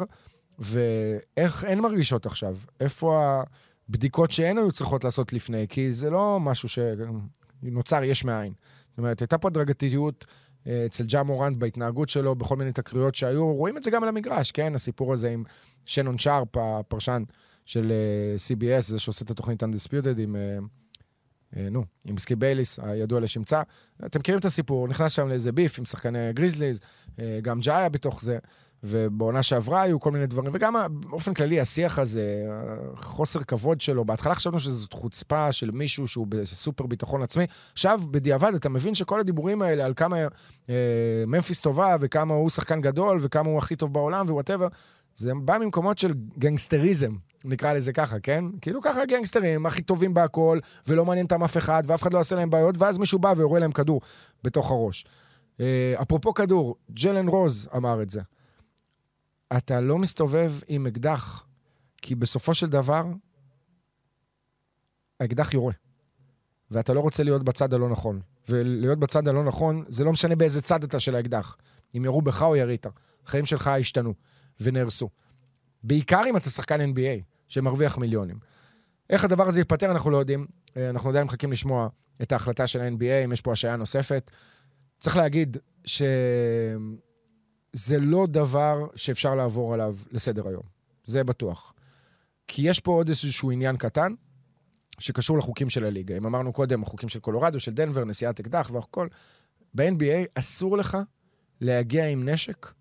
ואיך 0.59 1.65
הן 1.65 1.79
מרגישות 1.79 2.27
עכשיו? 2.27 2.57
איפה 2.81 3.19
ה... 3.19 3.43
בדיקות 3.89 4.31
שהן 4.33 4.59
היו 4.59 4.73
צריכות 4.73 5.05
לעשות 5.05 5.33
לפני, 5.33 5.67
כי 5.69 5.93
זה 5.93 6.11
לא 6.11 6.41
משהו 6.41 6.69
שנוצר 6.69 8.03
יש 8.03 8.25
מאין. 8.25 8.53
זאת 8.91 8.99
אומרת, 8.99 9.21
הייתה 9.21 9.39
פה 9.39 9.49
הדרגתיות 9.49 10.27
אה, 10.67 10.87
אצל 10.87 11.05
ג'ה 11.05 11.23
מורנט 11.23 11.57
בהתנהגות 11.57 12.09
שלו, 12.09 12.35
בכל 12.35 12.57
מיני 12.57 12.73
תקריות 12.73 13.15
שהיו, 13.15 13.55
רואים 13.55 13.77
את 13.77 13.83
זה 13.83 13.91
גם 13.91 14.03
על 14.03 14.09
המגרש, 14.09 14.51
כן? 14.51 14.75
הסיפור 14.75 15.13
הזה 15.13 15.31
עם 15.31 15.45
שנון 15.85 16.19
שרפ, 16.19 16.57
הפרשן 16.57 17.23
של 17.67 17.93
אה, 17.93 18.35
CBS, 18.37 18.81
זה 18.81 18.99
שעושה 18.99 19.25
את 19.25 19.31
התוכנית 19.31 19.63
Undisputed 19.63 20.21
עם... 20.21 20.37
אה, 20.37 20.69
נו, 21.71 21.85
עם 22.07 22.19
סקיפ 22.19 22.37
בייליס, 22.37 22.79
הידוע 22.83 23.21
לשמצה. 23.21 23.63
אתם 24.07 24.19
מכירים 24.21 24.39
את 24.39 24.45
הסיפור, 24.45 24.89
נכנס 24.89 25.13
שם 25.13 25.29
לאיזה 25.29 25.53
beef 25.53 25.79
עם 25.79 25.85
שחקני 25.85 26.33
גריזליז, 26.33 26.81
גם 27.43 27.61
ג'ה 27.61 27.79
היה 27.79 27.89
בתוך 27.89 28.23
זה. 28.23 28.39
ובעונה 28.85 29.43
שעברה 29.43 29.83
היו 29.83 30.01
כל 30.01 30.11
מיני 30.11 30.27
דברים, 30.27 30.51
וגם 30.55 30.75
באופן 30.91 31.35
כללי 31.35 31.61
השיח 31.61 31.99
הזה, 31.99 32.47
חוסר 32.97 33.43
כבוד 33.43 33.81
שלו, 33.81 34.05
בהתחלה 34.05 34.35
חשבנו 34.35 34.61
שזאת 34.61 34.93
חוצפה 34.93 35.53
של 35.53 35.71
מישהו 35.71 36.09
שהוא 36.09 36.27
בסופר 36.27 36.87
ביטחון 36.87 37.23
עצמי, 37.23 37.45
עכשיו 37.73 38.01
בדיעבד 38.11 38.55
אתה 38.55 38.69
מבין 38.69 38.95
שכל 38.95 39.21
הדיבורים 39.21 39.63
האלה 39.63 39.85
על 39.85 39.93
כמה 39.97 40.17
אה, 40.69 40.75
ממפיס 41.27 41.61
טובה, 41.61 41.97
וכמה 42.01 42.35
הוא 42.35 42.51
שחקן 42.51 42.81
גדול, 42.81 43.19
וכמה 43.21 43.49
הוא 43.49 43.59
הכי 43.59 43.77
טוב 43.77 43.93
בעולם, 43.93 44.27
ו 44.27 44.31
whatever, 44.31 44.69
זה 45.15 45.33
בא 45.35 45.59
ממקומות 45.59 45.99
של 45.99 46.15
גנגסטריזם, 46.39 47.15
נקרא 47.45 47.73
לזה 47.73 47.93
ככה, 47.93 48.21
כן? 48.21 48.45
כאילו 48.61 48.83
ככה 48.83 49.07
גנגסטרים, 49.07 49.67
הכי 49.67 49.83
טובים 49.83 50.15
בהכל, 50.15 50.59
ולא 50.87 51.05
מעניין 51.05 51.25
אותם 51.25 51.45
אף 51.45 51.57
אחד, 51.57 51.83
ואף 51.87 52.03
אחד 52.03 52.13
לא 52.13 52.21
עושה 52.21 52.37
להם 52.37 52.51
בעיות, 52.51 52.75
ואז 52.79 52.99
מישהו 52.99 53.19
בא 53.19 53.35
ויורה 53.37 53.61
להם 53.61 53.73
כדור 53.73 54.01
בתוך 54.45 54.71
הראש. 54.71 55.05
אה, 55.61 55.95
אפרופו 56.03 56.35
כדור, 56.35 56.77
ג'לן 56.91 57.29
רוז 57.29 57.69
אמר 57.77 58.03
את 58.03 58.11
זה. 58.11 58.21
אתה 59.57 59.81
לא 59.81 59.99
מסתובב 59.99 60.53
עם 60.69 60.87
אקדח, 60.87 61.47
כי 61.97 62.15
בסופו 62.15 62.55
של 62.55 62.67
דבר, 62.67 63.05
האקדח 65.21 65.55
יורה. 65.55 65.73
ואתה 66.71 66.95
לא 66.95 67.01
רוצה 67.01 67.23
להיות 67.23 67.45
בצד 67.45 67.75
הלא 67.75 67.89
נכון. 67.89 68.21
ולהיות 68.49 68.99
בצד 68.99 69.29
הלא 69.29 69.45
נכון, 69.45 69.85
זה 69.89 70.05
לא 70.05 70.13
משנה 70.13 70.37
באיזה 70.37 70.63
צד 70.63 70.85
אתה 70.85 71.01
של 71.01 71.15
האקדח. 71.15 71.57
אם 71.97 72.05
ירו 72.05 72.23
בך 72.23 72.43
או 72.43 72.57
ירית. 72.57 72.87
החיים 73.27 73.47
שלך 73.47 73.67
השתנו 73.67 74.15
ונהרסו. 74.61 75.09
בעיקר 75.83 76.23
אם 76.31 76.37
אתה 76.37 76.51
שחקן 76.51 76.81
NBA, 76.81 77.23
שמרוויח 77.49 77.99
מיליונים. 77.99 78.39
איך 79.11 79.25
הדבר 79.25 79.49
הזה 79.49 79.61
ייפתר, 79.61 79.91
אנחנו 79.91 80.11
לא 80.11 80.17
יודעים. 80.17 80.47
אנחנו 80.77 81.11
עדיין 81.11 81.25
מחכים 81.25 81.53
לשמוע 81.53 81.89
את 82.23 82.33
ההחלטה 82.33 82.67
של 82.67 82.81
ה-NBA, 82.81 83.25
אם 83.25 83.33
יש 83.33 83.41
פה 83.41 83.53
השעיה 83.53 83.77
נוספת. 83.77 84.31
צריך 85.01 85.17
להגיד 85.17 85.57
ש... 85.85 86.03
זה 87.73 88.01
לא 88.01 88.27
דבר 88.27 88.87
שאפשר 88.97 89.35
לעבור 89.35 89.75
עליו 89.75 89.97
לסדר 90.11 90.49
היום. 90.49 90.63
זה 91.05 91.25
בטוח. 91.25 91.75
כי 92.47 92.69
יש 92.69 92.81
פה 92.81 92.93
עוד 92.93 93.09
איזשהו 93.09 93.51
עניין 93.51 93.77
קטן, 93.77 94.13
שקשור 94.99 95.39
לחוקים 95.39 95.71
של 95.71 95.85
הליגה. 95.85 96.17
אם 96.17 96.27
אמרנו 96.27 96.53
קודם, 96.53 96.83
החוקים 96.83 97.09
של 97.09 97.21
קולורדו, 97.21 97.61
של 97.61 97.75
דנבר, 97.75 98.05
נשיאת 98.05 98.41
אקדח 98.41 98.71
והכל, 98.73 99.09
ב-NBA 99.75 100.27
אסור 100.35 100.77
לך 100.77 100.99
להגיע 101.61 102.09
עם 102.09 102.29
נשק 102.29 102.73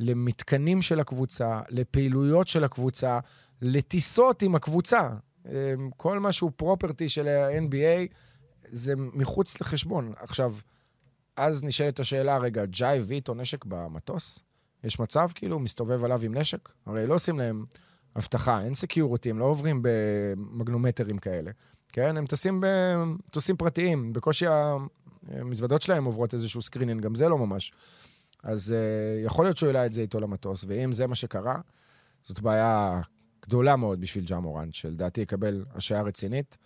למתקנים 0.00 0.82
של 0.82 1.00
הקבוצה, 1.00 1.60
לפעילויות 1.68 2.48
של 2.48 2.64
הקבוצה, 2.64 3.18
לטיסות 3.62 4.42
עם 4.42 4.54
הקבוצה. 4.54 5.08
אמ, 5.46 5.52
כל 5.96 6.18
מה 6.18 6.32
שהוא 6.32 6.50
property 6.56 7.08
של 7.08 7.28
ה-NBA 7.28 8.14
זה 8.70 8.94
מחוץ 8.96 9.60
לחשבון. 9.60 10.12
עכשיו, 10.16 10.54
אז 11.36 11.64
נשאלת 11.64 12.00
השאלה, 12.00 12.38
רגע, 12.38 12.64
ג'ה 12.64 12.98
הביא 12.98 13.16
איתו 13.16 13.34
נשק 13.34 13.64
במטוס? 13.64 14.42
יש 14.84 15.00
מצב, 15.00 15.28
כאילו, 15.34 15.58
מסתובב 15.58 16.04
עליו 16.04 16.20
עם 16.22 16.34
נשק? 16.34 16.68
הרי 16.86 17.06
לא 17.06 17.14
עושים 17.14 17.38
להם 17.38 17.64
אבטחה, 18.16 18.64
אין 18.64 18.74
security, 18.74 19.30
הם 19.30 19.38
לא 19.38 19.44
עוברים 19.44 19.80
במגנומטרים 19.82 21.18
כאלה. 21.18 21.50
כן, 21.88 22.16
הם 22.16 22.26
טסים 22.26 22.60
במטוסים 22.66 23.56
פרטיים, 23.56 24.12
בקושי 24.12 24.46
המזוודות 25.28 25.82
שלהם 25.82 26.04
עוברות 26.04 26.34
איזשהו 26.34 26.62
screening, 26.62 27.02
גם 27.02 27.14
זה 27.14 27.28
לא 27.28 27.38
ממש. 27.38 27.72
אז 28.42 28.74
אה, 28.74 29.26
יכול 29.26 29.44
להיות 29.44 29.58
שהוא 29.58 29.66
העלה 29.66 29.86
את 29.86 29.92
זה 29.92 30.00
איתו 30.00 30.20
למטוס, 30.20 30.64
ואם 30.68 30.92
זה 30.92 31.06
מה 31.06 31.14
שקרה, 31.14 31.60
זאת 32.22 32.40
בעיה 32.40 33.00
גדולה 33.46 33.76
מאוד 33.76 34.00
בשביל 34.00 34.24
ג'ה 34.24 34.40
מורנט, 34.40 34.72
שלדעתי 34.72 35.20
יקבל 35.20 35.64
השעיה 35.74 36.02
רצינית. 36.02 36.56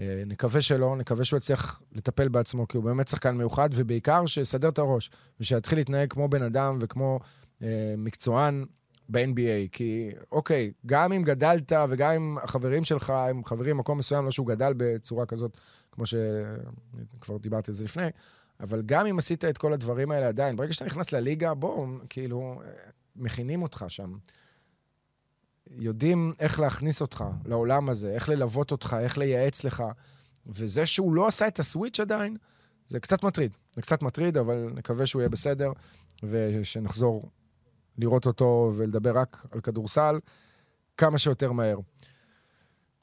אה, 0.00 0.02
נקווה 0.26 0.62
שלא, 0.62 0.96
נקווה 0.96 1.24
שהוא 1.24 1.36
יצליח 1.36 1.82
לטפל 1.92 2.28
בעצמו, 2.28 2.68
כי 2.68 2.76
הוא 2.76 2.84
באמת 2.84 3.08
שחקן 3.08 3.36
מיוחד, 3.36 3.68
ובעיקר 3.72 4.26
שיסדר 4.26 4.68
את 4.68 4.78
הראש, 4.78 5.10
ושיתחיל 5.40 5.78
להתנהג 5.78 6.12
כמו 6.12 6.28
בן 6.28 6.42
אדם 6.42 6.78
וכמו 6.80 7.20
אה, 7.58 7.64
מקצוען 7.98 8.64
ב-NBA. 9.08 9.68
כי, 9.72 10.10
אוקיי, 10.32 10.72
גם 10.86 11.12
אם 11.12 11.22
גדלת 11.22 11.72
וגם 11.88 12.10
אם 12.10 12.38
החברים 12.42 12.84
שלך 12.84 13.10
הם 13.10 13.44
חברים 13.44 13.76
במקום 13.76 13.98
מסוים, 13.98 14.24
לא 14.24 14.30
שהוא 14.30 14.46
גדל 14.46 14.72
בצורה 14.76 15.26
כזאת, 15.26 15.56
כמו 15.92 16.04
שכבר 16.06 17.36
דיברתי 17.36 17.70
על 17.70 17.74
זה 17.74 17.84
לפני, 17.84 18.06
אבל 18.60 18.82
גם 18.86 19.06
אם 19.06 19.18
עשית 19.18 19.44
את 19.44 19.58
כל 19.58 19.72
הדברים 19.72 20.10
האלה 20.10 20.28
עדיין, 20.28 20.56
ברגע 20.56 20.72
שאתה 20.72 20.84
נכנס 20.84 21.12
לליגה, 21.12 21.54
בוא, 21.54 21.86
כאילו, 22.08 22.62
מכינים 23.16 23.62
אותך 23.62 23.84
שם. 23.88 24.12
יודעים 25.78 26.32
איך 26.40 26.60
להכניס 26.60 27.00
אותך 27.00 27.24
לעולם 27.44 27.88
הזה, 27.88 28.12
איך 28.14 28.28
ללוות 28.28 28.70
אותך, 28.70 28.96
איך 29.00 29.18
לייעץ 29.18 29.64
לך. 29.64 29.84
וזה 30.46 30.86
שהוא 30.86 31.14
לא 31.14 31.26
עשה 31.26 31.48
את 31.48 31.58
הסוויץ' 31.58 32.00
עדיין, 32.00 32.36
זה 32.86 33.00
קצת 33.00 33.22
מטריד. 33.22 33.56
זה 33.74 33.82
קצת 33.82 34.02
מטריד, 34.02 34.36
אבל 34.36 34.70
נקווה 34.74 35.06
שהוא 35.06 35.20
יהיה 35.20 35.28
בסדר, 35.28 35.72
ושנחזור 36.22 37.30
לראות 37.98 38.26
אותו 38.26 38.72
ולדבר 38.76 39.18
רק 39.18 39.46
על 39.52 39.60
כדורסל 39.60 40.18
כמה 40.96 41.18
שיותר 41.18 41.52
מהר. 41.52 41.78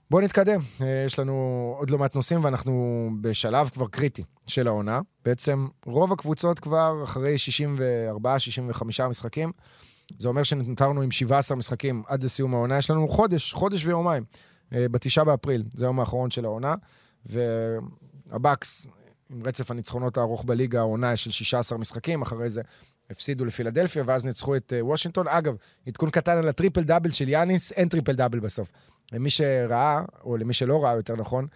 בואו 0.09 0.21
נתקדם, 0.21 0.61
אה, 0.81 1.03
יש 1.05 1.19
לנו 1.19 1.75
עוד 1.79 1.89
לא 1.89 1.97
מעט 1.97 2.15
נושאים 2.15 2.43
ואנחנו 2.43 3.09
בשלב 3.21 3.69
כבר 3.69 3.87
קריטי 3.87 4.23
של 4.47 4.67
העונה. 4.67 5.01
בעצם 5.25 5.67
רוב 5.85 6.13
הקבוצות 6.13 6.59
כבר 6.59 7.03
אחרי 7.03 7.35
64-65 8.75 9.07
משחקים. 9.09 9.51
זה 10.17 10.27
אומר 10.27 10.43
שנותרנו 10.43 11.01
עם 11.01 11.11
17 11.11 11.57
משחקים 11.57 12.03
עד 12.07 12.23
לסיום 12.23 12.53
העונה. 12.53 12.77
יש 12.77 12.89
לנו 12.89 13.07
חודש, 13.07 13.53
חודש 13.53 13.85
ויומיים, 13.85 14.23
אה, 14.73 14.89
בתשעה 14.89 15.23
באפריל, 15.23 15.63
זה 15.73 15.85
היום 15.85 15.99
האחרון 15.99 16.31
של 16.31 16.45
העונה. 16.45 16.75
והבאקס, 17.25 18.87
עם 19.29 19.43
רצף 19.43 19.71
הניצחונות 19.71 20.17
הארוך 20.17 20.43
בליגה, 20.43 20.79
העונה 20.79 21.15
של 21.15 21.31
16 21.31 21.77
משחקים, 21.77 22.21
אחרי 22.21 22.49
זה 22.49 22.61
הפסידו 23.09 23.45
לפילדלפיה, 23.45 24.03
ואז 24.05 24.25
ניצחו 24.25 24.55
את 24.55 24.73
אה, 24.73 24.85
וושינגטון. 24.85 25.27
אגב, 25.27 25.55
עדכון 25.87 26.09
קטן 26.09 26.37
על 26.37 26.47
הטריפל 26.47 26.83
דאבל 26.83 27.11
של 27.11 27.29
יאניס, 27.29 27.71
אין 27.71 27.89
טריפל 27.89 28.13
דאבל 28.13 28.39
בסוף. 28.39 28.71
למי 29.13 29.29
שראה, 29.29 30.01
או 30.23 30.37
למי 30.37 30.53
שלא 30.53 30.83
ראה 30.83 30.95
יותר 30.95 31.15
נכון, 31.15 31.47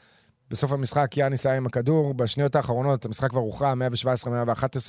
בסוף 0.51 0.71
המשחק 0.71 1.17
יאניס 1.17 1.45
היה 1.45 1.57
עם 1.57 1.65
הכדור, 1.65 2.13
בשניות 2.13 2.55
האחרונות 2.55 3.05
המשחק 3.05 3.29
כבר 3.29 3.39
הוכרע, 3.39 3.73
117-111, 3.73 4.27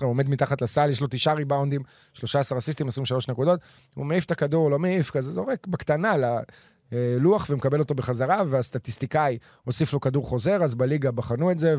הוא 0.01 0.11
עומד 0.11 0.29
מתחת 0.29 0.63
לסל, 0.63 0.91
יש 0.91 1.01
לו 1.01 1.07
תשעה 1.11 1.35
ריבאונדים, 1.35 1.83
13 2.15 2.59
אסיסטים, 2.59 2.89
23 2.89 3.29
נקודות, 3.29 3.61
הוא 3.95 4.07
מעיף 4.07 4.25
את 4.25 4.31
הכדור, 4.31 4.71
לא 4.71 4.79
מעיף, 4.79 5.11
כזה 5.11 5.31
זורק 5.31 5.67
בקטנה 5.67 6.15
ללוח 6.93 7.47
ומקבל 7.51 7.79
אותו 7.79 7.95
בחזרה, 7.95 8.43
והסטטיסטיקאי 8.51 9.39
הוסיף 9.65 9.93
לו 9.93 10.01
כדור 10.01 10.25
חוזר, 10.25 10.63
אז 10.63 10.75
בליגה 10.75 11.11
בחנו 11.11 11.51
את 11.51 11.59
זה, 11.59 11.77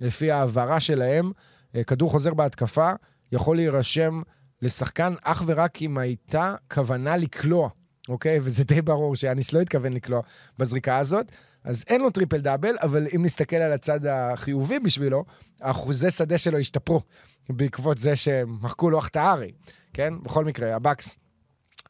ולפי 0.00 0.30
ההבהרה 0.30 0.80
שלהם, 0.80 1.32
אה, 1.76 1.84
כדור 1.84 2.10
חוזר 2.10 2.34
בהתקפה 2.34 2.92
יכול 3.32 3.56
להירשם 3.56 4.22
לשחקן 4.62 5.14
אך 5.24 5.42
ורק 5.46 5.82
אם 5.82 5.98
הייתה 5.98 6.54
כוונה 6.74 7.16
לקלוע. 7.16 7.68
אוקיי? 8.08 8.40
וזה 8.42 8.64
די 8.64 8.82
ברור 8.82 9.16
שיאניס 9.16 9.52
לא 9.52 9.60
התכוון 9.60 9.92
לקלוע 9.92 10.20
בזריקה 10.58 10.98
הזאת. 10.98 11.32
אז 11.64 11.84
אין 11.86 12.00
לו 12.00 12.10
טריפל 12.10 12.38
דאבל, 12.38 12.76
אבל 12.82 13.06
אם 13.16 13.24
נסתכל 13.24 13.56
על 13.56 13.72
הצד 13.72 14.06
החיובי 14.06 14.78
בשבילו, 14.78 15.24
האחוזי 15.60 16.10
שדה 16.10 16.38
שלו 16.38 16.58
השתפרו 16.58 17.00
בעקבות 17.48 17.98
זה 17.98 18.16
שמחקו 18.16 18.90
לו 18.90 18.98
החטאה 18.98 19.30
הרי, 19.30 19.52
כן? 19.92 20.14
בכל 20.22 20.44
מקרה, 20.44 20.76
הבאקס 20.76 21.16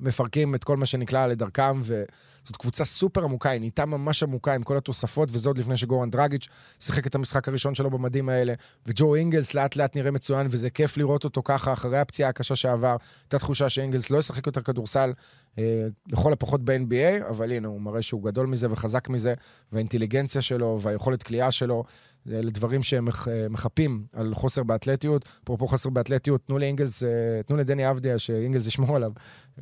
מפרקים 0.00 0.54
את 0.54 0.64
כל 0.64 0.76
מה 0.76 0.86
שנקלע 0.86 1.26
לדרכם, 1.26 1.80
וזאת 1.80 2.56
קבוצה 2.58 2.84
סופר 2.84 3.24
עמוקה, 3.24 3.50
היא 3.50 3.60
נהייתה 3.60 3.86
ממש 3.86 4.22
עמוקה 4.22 4.54
עם 4.54 4.62
כל 4.62 4.76
התוספות, 4.76 5.28
וזה 5.32 5.48
עוד 5.48 5.58
לפני 5.58 5.76
שגורן 5.76 6.10
דרגיץ' 6.10 6.48
שיחק 6.80 7.06
את 7.06 7.14
המשחק 7.14 7.48
הראשון 7.48 7.74
שלו 7.74 7.90
במדים 7.90 8.28
האלה, 8.28 8.54
וג'ו 8.86 9.14
אינגלס 9.14 9.54
לאט 9.54 9.76
לאט 9.76 9.96
נראה 9.96 10.10
מצוין, 10.10 10.46
וזה 10.50 10.70
כיף 10.70 10.96
לראות 10.96 11.24
אותו 11.24 11.42
ככה 11.44 11.72
אחרי 11.72 11.98
הפציעה 11.98 12.30
הקשה 12.30 12.56
שעבר. 12.56 12.96
הייתה 13.22 13.38
תחושה 13.38 13.68
שאינגלס 13.68 14.10
לא 14.10 14.18
ישחק 14.18 14.46
יותר 14.46 14.62
כדורסל, 14.62 15.12
אה, 15.58 15.86
לכל 16.08 16.32
הפחות 16.32 16.64
ב-NBA, 16.64 17.28
אבל 17.28 17.52
הנה, 17.52 17.68
הוא 17.68 17.80
מראה 17.80 18.02
שהוא 18.02 18.22
גדול 18.22 18.46
מזה 18.46 18.72
וחזק 18.72 19.08
מזה, 19.08 19.34
והאינטליגנציה 19.72 20.42
שלו 20.42 20.78
והיכולת 20.82 21.22
כליאה 21.22 21.52
שלו, 21.52 21.84
אלה 22.32 22.50
דברים 22.50 22.82
שהם 22.82 23.08
מחפים 23.50 24.04
על 24.12 24.34
חוסר 24.34 24.62
באתלטיות. 24.62 25.24
אפרופו 25.44 25.66
חוסר 25.68 25.90
באתלטיות, 25.90 26.46
תנו 26.46 26.58
לאינגלס, 26.58 27.02
אה, 27.02 27.08
תנו 27.46 27.56
לדני 27.56 27.90
אבדיה 27.90 28.18
שאינגלס 28.18 28.66
ישמור 28.66 28.96
עליו 28.96 29.12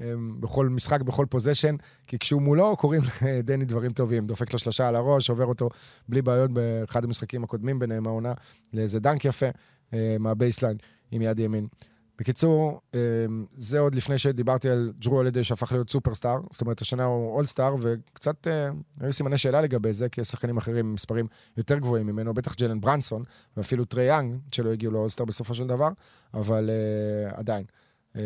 אה, 0.00 0.12
בכל 0.40 0.68
משחק, 0.68 1.02
בכל 1.02 1.26
פוזיישן, 1.30 1.76
כי 2.06 2.18
כשהוא 2.18 2.42
מולו 2.42 2.76
קורים 2.76 3.02
לדני 3.38 3.64
דברים 3.64 3.90
טובים. 3.90 4.24
דופק 4.24 4.52
לו 4.52 4.58
שלושה 4.58 4.88
על 4.88 4.96
הראש, 4.96 5.30
עובר 5.30 5.46
אותו 5.46 5.68
בלי 6.08 6.22
בעיות 6.22 6.50
באחד 6.50 7.04
המשחקים 7.04 7.44
הקודמים 7.44 7.78
ביניהם 7.78 8.06
העונה 8.06 8.32
לאיזה 8.72 9.00
דאנק 9.00 9.24
יפה 9.24 9.46
מה 10.20 10.31
baseline 10.31 10.76
עם 11.10 11.22
יד 11.22 11.38
ימין. 11.38 11.66
בקיצור, 12.18 12.80
אמ, 12.94 13.00
זה 13.56 13.78
עוד 13.78 13.94
לפני 13.94 14.18
שדיברתי 14.18 14.68
על 14.68 14.92
ג'רו 14.98 15.16
הולידיי 15.16 15.44
שהפך 15.44 15.72
להיות 15.72 15.90
סופרסטאר, 15.90 16.40
זאת 16.50 16.60
אומרת, 16.60 16.80
השנה 16.80 17.04
הוא 17.04 17.34
אולסטאר, 17.34 17.74
וקצת 17.80 18.46
אה, 18.46 18.70
היו 19.00 19.12
סימני 19.12 19.38
שאלה 19.38 19.60
לגבי 19.60 19.92
זה, 19.92 20.08
כי 20.08 20.24
שחקנים 20.24 20.56
אחרים 20.56 20.76
עם 20.76 20.94
מספרים 20.94 21.26
יותר 21.56 21.78
גבוהים 21.78 22.06
ממנו, 22.06 22.34
בטח 22.34 22.54
ג'לן 22.56 22.80
ברנסון, 22.80 23.24
ואפילו 23.56 23.84
טריי 23.84 24.04
יאנג, 24.04 24.36
שלא 24.52 24.72
הגיעו 24.72 24.92
לאולסטאר 24.92 25.24
בסופו 25.24 25.54
של 25.54 25.66
דבר, 25.66 25.88
אבל 26.34 26.70
אה, 26.70 27.38
עדיין. 27.38 27.64
אה, 28.12 28.18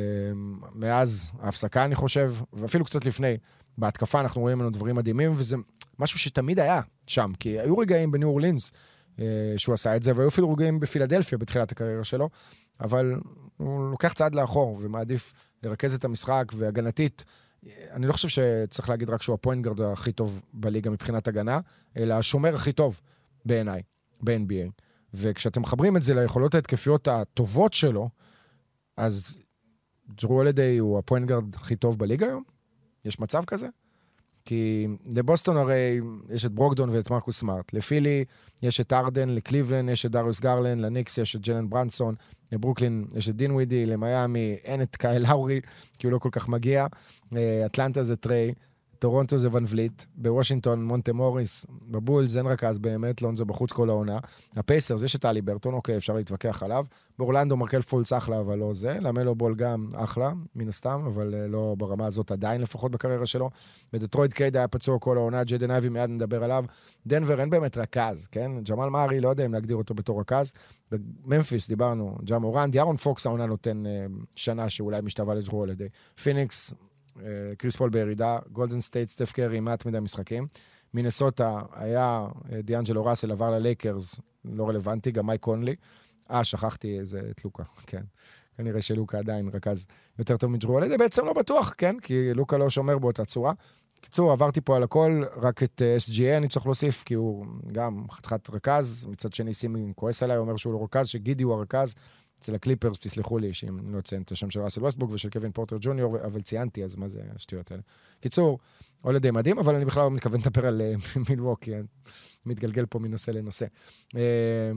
מאז 0.75 1.31
ההפסקה, 1.41 1.85
אני 1.85 1.95
חושב, 1.95 2.35
ואפילו 2.53 2.85
קצת 2.85 3.05
לפני, 3.05 3.37
בהתקפה 3.79 4.21
אנחנו 4.21 4.41
רואים 4.41 4.59
ממנו 4.59 4.71
דברים 4.71 4.97
מדהימים, 4.97 5.33
וזה 5.37 5.57
משהו 5.99 6.19
שתמיד 6.19 6.61
היה 6.61 6.81
שם, 7.07 7.33
כי 7.41 7.61
היו 7.61 7.79
רגעים 7.79 8.11
בניו 8.11 8.29
אורלינס 8.29 8.71
uh, 9.17 9.21
שהוא 9.57 9.75
עשה 9.75 9.97
את 9.97 10.03
זה, 10.03 10.17
והיו 10.17 10.29
אפילו 10.29 10.53
רגעים 10.53 10.81
בפילדלפיה 10.81 11.39
בתחילת 11.39 11.73
הקריירה 11.73 12.05
שלו, 12.05 12.29
אבל 12.81 13.21
הוא 13.57 13.91
לוקח 13.91 14.13
צעד 14.13 14.35
לאחור 14.35 14.79
ומעדיף 14.81 15.33
לרכז 15.63 15.95
את 15.95 16.05
המשחק, 16.05 16.53
והגנתית, 16.57 17.25
אני 17.91 18.07
לא 18.07 18.13
חושב 18.13 18.29
שצריך 18.29 18.89
להגיד 18.89 19.11
רק 19.11 19.23
שהוא 19.23 19.35
הפוינט 19.35 19.67
הכי 19.93 20.13
טוב 20.13 20.43
בליגה 20.53 20.91
מבחינת 20.91 21.29
הגנה, 21.29 21.61
אלא 21.97 22.15
השומר 22.15 22.55
הכי 22.55 22.73
טוב 22.73 23.01
בעיניי, 23.45 23.83
ב-NBA. 24.23 24.71
וכשאתם 25.15 25.63
מחברים 25.63 25.97
את 25.97 26.03
זה 26.03 26.15
ליכולות 26.15 26.55
ההתקפיות 26.55 27.09
הטובות 27.09 27.75
שלו, 27.75 28.09
אז 28.97 29.41
ג'רו 30.23 30.35
הולידיי 30.35 30.79
הוא 30.79 30.99
ה 30.99 31.04
point 31.04 31.31
הכי 31.55 31.77
טוב 31.77 31.99
בליגה 31.99 32.27
היום? 32.27 32.43
יש 33.05 33.21
מצב 33.21 33.45
כזה? 33.45 33.69
כי 34.45 34.87
לבוסטון 35.15 35.57
הרי 35.57 36.01
יש 36.31 36.45
את 36.45 36.53
ברוקדון 36.53 36.91
ואת 36.91 37.11
מרקוס 37.11 37.39
סמארט. 37.39 37.73
לפילי 37.73 38.25
יש 38.63 38.81
את 38.81 38.93
הארדן, 38.93 39.29
לקליבלנד 39.29 39.89
יש 39.89 40.07
את 40.07 40.11
דריוס 40.11 40.41
גרלנד, 40.41 40.81
לניקס 40.81 41.19
יש 41.19 41.37
את 41.37 41.41
ג'לן 41.41 41.71
ברנסון, 41.71 42.15
לברוקלין 42.53 43.05
יש 43.17 43.29
את 43.29 43.37
דינווידי, 43.37 43.87
למיאמי 43.87 44.57
אין 44.65 44.83
את 44.83 44.97
קייל 44.97 45.23
לאורי, 45.23 45.61
כי 45.99 46.07
הוא 46.07 46.13
לא 46.13 46.19
כל 46.19 46.29
כך 46.33 46.49
מגיע. 46.49 46.87
אה, 47.37 47.67
אטלנטה 47.67 48.03
זה 48.03 48.17
טריי, 48.17 48.55
טורונטו 48.99 49.39
זה 49.39 49.49
ון 49.53 49.65
וליט, 49.69 50.03
בוושינגטון 50.15 50.85
מונטה 50.85 51.13
מוריס, 51.13 51.67
בבולס 51.83 52.37
אין 52.37 52.47
רכז 52.47 52.79
באמת, 52.79 53.23
לונזו 53.23 53.45
בחוץ 53.45 53.73
כל 53.73 53.89
העונה. 53.89 54.19
הפייסרס, 54.57 55.03
יש 55.03 55.17
את 55.17 55.21
האליברטון, 55.21 55.75
אוקיי, 55.75 55.97
אפשר 55.97 56.15
להתווכח 56.15 56.63
עליו. 56.63 56.85
באורלנדו 57.19 57.57
מרקל 57.57 57.83
פולץ 57.83 58.13
אחלה, 58.13 58.41
אבל 58.41 58.59
לא 58.59 58.75
זה. 58.75 58.99
למלו 59.01 59.35
בול 59.35 59.55
גם 59.55 59.89
אחלה, 59.95 60.33
מן 60.55 60.69
הסתם, 60.69 61.05
אבל 61.07 61.35
אה, 61.35 61.47
לא 61.47 61.75
ברמה 61.79 62.07
הזאת 62.07 62.31
עדיין, 62.31 62.61
לפחות 62.61 62.91
בקריירה 62.93 63.27
שלו. 63.27 63.51
בדטרויט 63.93 64.33
קייד 64.33 64.57
היה 64.57 64.69
פצוע 64.69 64.99
כל 64.99 65.17
העונה, 65.17 65.45
ג'דן 65.45 65.71
אייבי 65.71 65.89
מיד 65.89 66.11
נדבר 66.11 66.45
עליו. 66.45 66.65
דנבר 67.07 67.41
אין 67.41 67.51
באמת 67.51 67.77
רכז, 67.77 68.27
כן? 68.27 68.51
ג'מאל 68.63 68.89
מארי, 68.89 69.21
לא 69.21 69.29
יודע 69.29 69.47
אם 69.47 69.53
להגדיר 69.53 69.77
אותו 69.77 69.95
בתור 69.95 70.21
רכז. 70.21 70.53
בממפיס 70.91 71.69
דיברנו, 71.69 72.17
ג'ה 72.25 72.39
מורנט, 72.39 72.75
דיארון 72.75 72.97
פוקס 72.97 73.27
העונה 73.27 73.47
נותן 73.47 73.87
אה, 73.87 74.07
שנה 74.37 74.69
שאולי 74.69 75.01
משתווה 75.03 75.35
לג'רו 75.35 75.63
הולידיי. 75.63 75.89
פיניקס, 76.23 76.75
קריס 77.59 77.77
פול 77.77 77.91
בירידה, 77.91 78.39
גולדן 78.53 78.81
סטייט, 78.81 79.09
סטף 79.09 79.33
קרי, 79.33 79.61
מעט 79.61 79.87
מדי 79.87 80.01
משחקים. 80.01 80.47
מינסוטה 80.95 81.59
היה 81.73 82.27
אה, 82.53 82.63
דיאנג'לו 82.63 83.05
ראסל, 83.05 83.33
עבר 83.33 83.51
ללייקרס, 83.51 84.21
לא 84.45 84.69
רלוונטי, 84.69 85.11
גם 85.11 85.27
מייק 85.27 85.41
קונלי. 85.41 85.75
אה, 86.31 86.45
שכחתי 86.45 86.99
איזה, 86.99 87.21
את 87.31 87.45
לוקה, 87.45 87.63
כן. 87.87 88.03
כנראה 88.57 88.83
שלוקה 88.83 89.19
עדיין 89.19 89.49
רכז 89.53 89.87
יותר 90.19 90.37
טוב 90.37 90.51
מג'רו 90.51 90.81
זה 90.89 90.99
בעצם 90.99 91.27
לא 91.27 91.33
בטוח, 91.33 91.75
כן? 91.79 91.97
כי 92.03 92.35
לוקה 92.35 92.57
לא 92.57 92.71
שומר 92.71 92.99
באותה 92.99 93.25
צורה. 93.25 93.53
קיצור, 94.01 94.33
עברתי 94.33 94.61
פה 94.61 94.77
על 94.77 94.83
הכל, 94.83 95.23
רק 95.37 95.63
את 95.63 95.83
אה, 95.83 95.97
SGA 95.97 96.37
אני 96.37 96.49
צריך 96.49 96.67
להוסיף, 96.67 97.03
כי 97.03 97.15
הוא 97.15 97.47
גם 97.73 98.05
חתיכת 98.11 98.51
רכז. 98.51 99.07
מצד 99.11 99.33
שני, 99.33 99.53
סימי 99.53 99.93
כועס 99.97 100.23
עליי, 100.23 100.37
אומר 100.37 100.57
שהוא 100.57 100.73
לא 100.73 100.85
רכז, 100.85 101.07
שגידי 101.07 101.45
הוא 101.45 101.55
הרכז. 101.55 101.95
אצל 102.41 102.55
הקליפרס, 102.55 102.99
תסלחו 102.99 103.39
לי, 103.39 103.55
שאם 103.55 103.79
אני 103.79 103.93
לא 103.93 103.99
אציין 103.99 104.23
את 104.23 104.33
השם 104.33 104.51
של 104.51 104.61
ראסל 104.61 104.81
ווסטבוק 104.81 105.11
ושל 105.13 105.31
קווין 105.31 105.53
פורטר 105.53 105.77
ג'וניור, 105.81 106.19
אבל 106.25 106.41
ציינתי, 106.41 106.85
אז 106.85 106.97
מה 106.97 107.09
זה 107.09 107.21
השטויות 107.37 107.71
האלה? 107.71 107.83
קיצור, 108.21 108.59
הולדיי 109.01 109.31
מדהים, 109.31 109.59
אבל 109.59 109.75
אני 109.75 109.85
בכלל 109.85 110.03
לא 110.03 110.11
מתכוון 110.11 110.41
לדבר 110.41 110.67
על 110.67 110.81
אה, 110.81 110.95
מילווקי, 111.29 111.75
אני 111.75 111.83
מתגלגל 112.47 112.87
פה 112.87 112.99
מנושא 112.99 113.31
לנושא. 113.31 113.67
אה, 114.17 114.73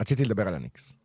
רציתי 0.00 0.24
לדבר 0.24 0.48
על 0.48 0.54
הניקס. 0.54 0.96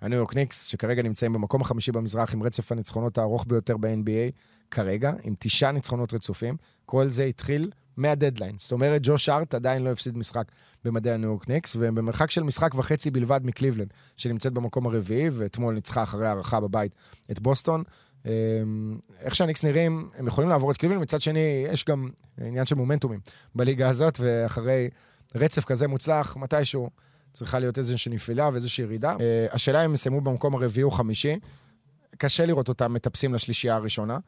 הניו 0.00 0.18
יורק 0.18 0.34
ניקס, 0.34 0.66
שכרגע 0.66 1.02
נמצאים 1.02 1.32
במקום 1.32 1.60
החמישי 1.60 1.92
במזרח 1.92 2.34
עם 2.34 2.42
רצף 2.42 2.72
הניצחונות 2.72 3.18
הארוך 3.18 3.44
ביותר 3.48 3.76
ב-NBA, 3.76 4.32
כרגע, 4.70 5.12
עם 5.22 5.34
תשעה 5.38 5.72
ניצחונות 5.72 6.14
רצופים. 6.14 6.56
כל 6.86 7.08
זה 7.08 7.24
התחיל 7.24 7.70
מהדדליין. 7.96 8.56
זאת 8.58 8.72
אומרת, 8.72 9.00
ג'וש 9.04 9.28
ארט 9.28 9.54
עדיין 9.54 9.84
לא 9.84 9.90
הפסיד 9.90 10.18
משחק 10.18 10.44
במדעי 10.84 11.14
הניו 11.14 11.30
יורק 11.30 11.48
ניקס, 11.48 11.76
והם 11.76 11.94
במרחק 11.94 12.30
של 12.30 12.42
משחק 12.42 12.74
וחצי 12.74 13.10
בלבד 13.10 13.40
מקליבלנד, 13.44 13.88
שנמצאת 14.16 14.52
במקום 14.52 14.86
הרביעי, 14.86 15.30
ואתמול 15.30 15.74
ניצחה 15.74 16.02
אחרי 16.02 16.26
הערכה 16.26 16.60
בבית 16.60 16.92
את 17.30 17.40
בוסטון. 17.40 17.82
אמ, 18.26 18.30
איך 19.20 19.34
שהניקס 19.34 19.64
נראים, 19.64 20.10
הם 20.18 20.26
יכולים 20.26 20.50
לעבור 20.50 20.70
את 20.70 20.76
קליבלנד, 20.76 21.02
מצד 21.02 21.22
שני, 21.22 21.66
יש 21.72 21.84
גם 21.84 22.08
עניין 22.40 22.66
של 22.66 22.74
מומנטומים 22.74 23.20
בליגה 23.54 23.88
הזאת, 23.88 24.18
ואחרי 24.20 24.88
רצף 25.34 25.64
כזה 25.64 25.88
מוצלח, 25.88 26.36
מתישהו 26.36 26.90
צריכה 27.32 27.58
להיות 27.58 27.78
איזושהי 27.78 28.12
נפילה 28.12 28.50
ואיזושהי 28.52 28.84
ירידה. 28.84 29.16
אה, 29.20 29.46
השאלה 29.52 29.80
אם 29.80 29.84
הם 29.84 29.94
יסיימו 29.94 30.20
במקום 30.20 30.54
הרביעי 30.54 30.82
או 30.82 30.90
חמישי, 30.90 31.38
קשה 32.18 32.46
לראות 32.46 32.68
אותם 32.68 32.92
מטפסים 32.92 33.34
לשלישייה 33.34 33.74
הראשונה. 33.76 34.18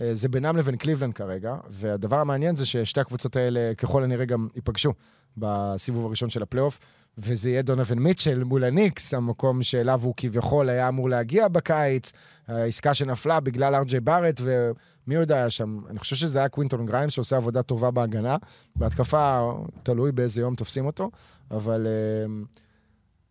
אה, 0.00 0.14
זה 0.14 0.28
בינם 0.28 0.56
לבין 0.56 0.76
קליבלנד 0.76 1.14
כרגע, 1.14 1.56
והדבר 1.70 2.16
המעניין 2.16 2.56
זה 2.56 2.66
ששתי 2.66 3.00
הקבוצות 3.00 3.36
האלה 3.36 3.74
ככל 3.74 4.04
הנראה 4.04 4.24
גם 4.24 4.48
ייפגשו 4.54 4.92
בסיבוב 5.36 6.06
הראשון 6.06 6.30
של 6.30 6.42
הפלייאוף, 6.42 6.78
וזה 7.18 7.50
יהיה 7.50 7.62
דונובין 7.62 7.98
מיטשל 7.98 8.44
מול 8.44 8.64
הניקס, 8.64 9.14
המקום 9.14 9.62
שאליו 9.62 10.00
הוא 10.02 10.14
כביכול 10.16 10.68
היה 10.68 10.88
אמור 10.88 11.10
להגיע 11.10 11.48
בקיץ, 11.48 12.12
העסקה 12.48 12.94
שנפלה 12.94 13.40
בגלל 13.40 13.74
אר-ג'יי 13.74 14.00
בארט, 14.00 14.40
ומי 14.44 15.14
יודע 15.14 15.36
היה 15.36 15.50
שם, 15.50 15.80
אני 15.90 15.98
חושב 15.98 16.16
שזה 16.16 16.38
היה 16.38 16.48
קווינטון 16.48 16.86
גריימס 16.86 17.12
שעושה 17.12 17.36
עבודה 17.36 17.62
טובה 17.62 17.90
בהגנה, 17.90 18.36
בהתקפה 18.76 19.52
תלוי 19.82 20.12
באיזה 20.12 20.40
יום 20.40 20.54
תופסים 20.54 20.86
אותו, 20.86 21.10
אבל 21.50 21.86
אה, 21.86 22.60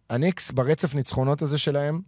הניקס 0.10 0.52
ברצף 0.52 0.96
ניצחונות 0.96 1.42
הזה 1.42 1.58
שלהם, 1.58 2.02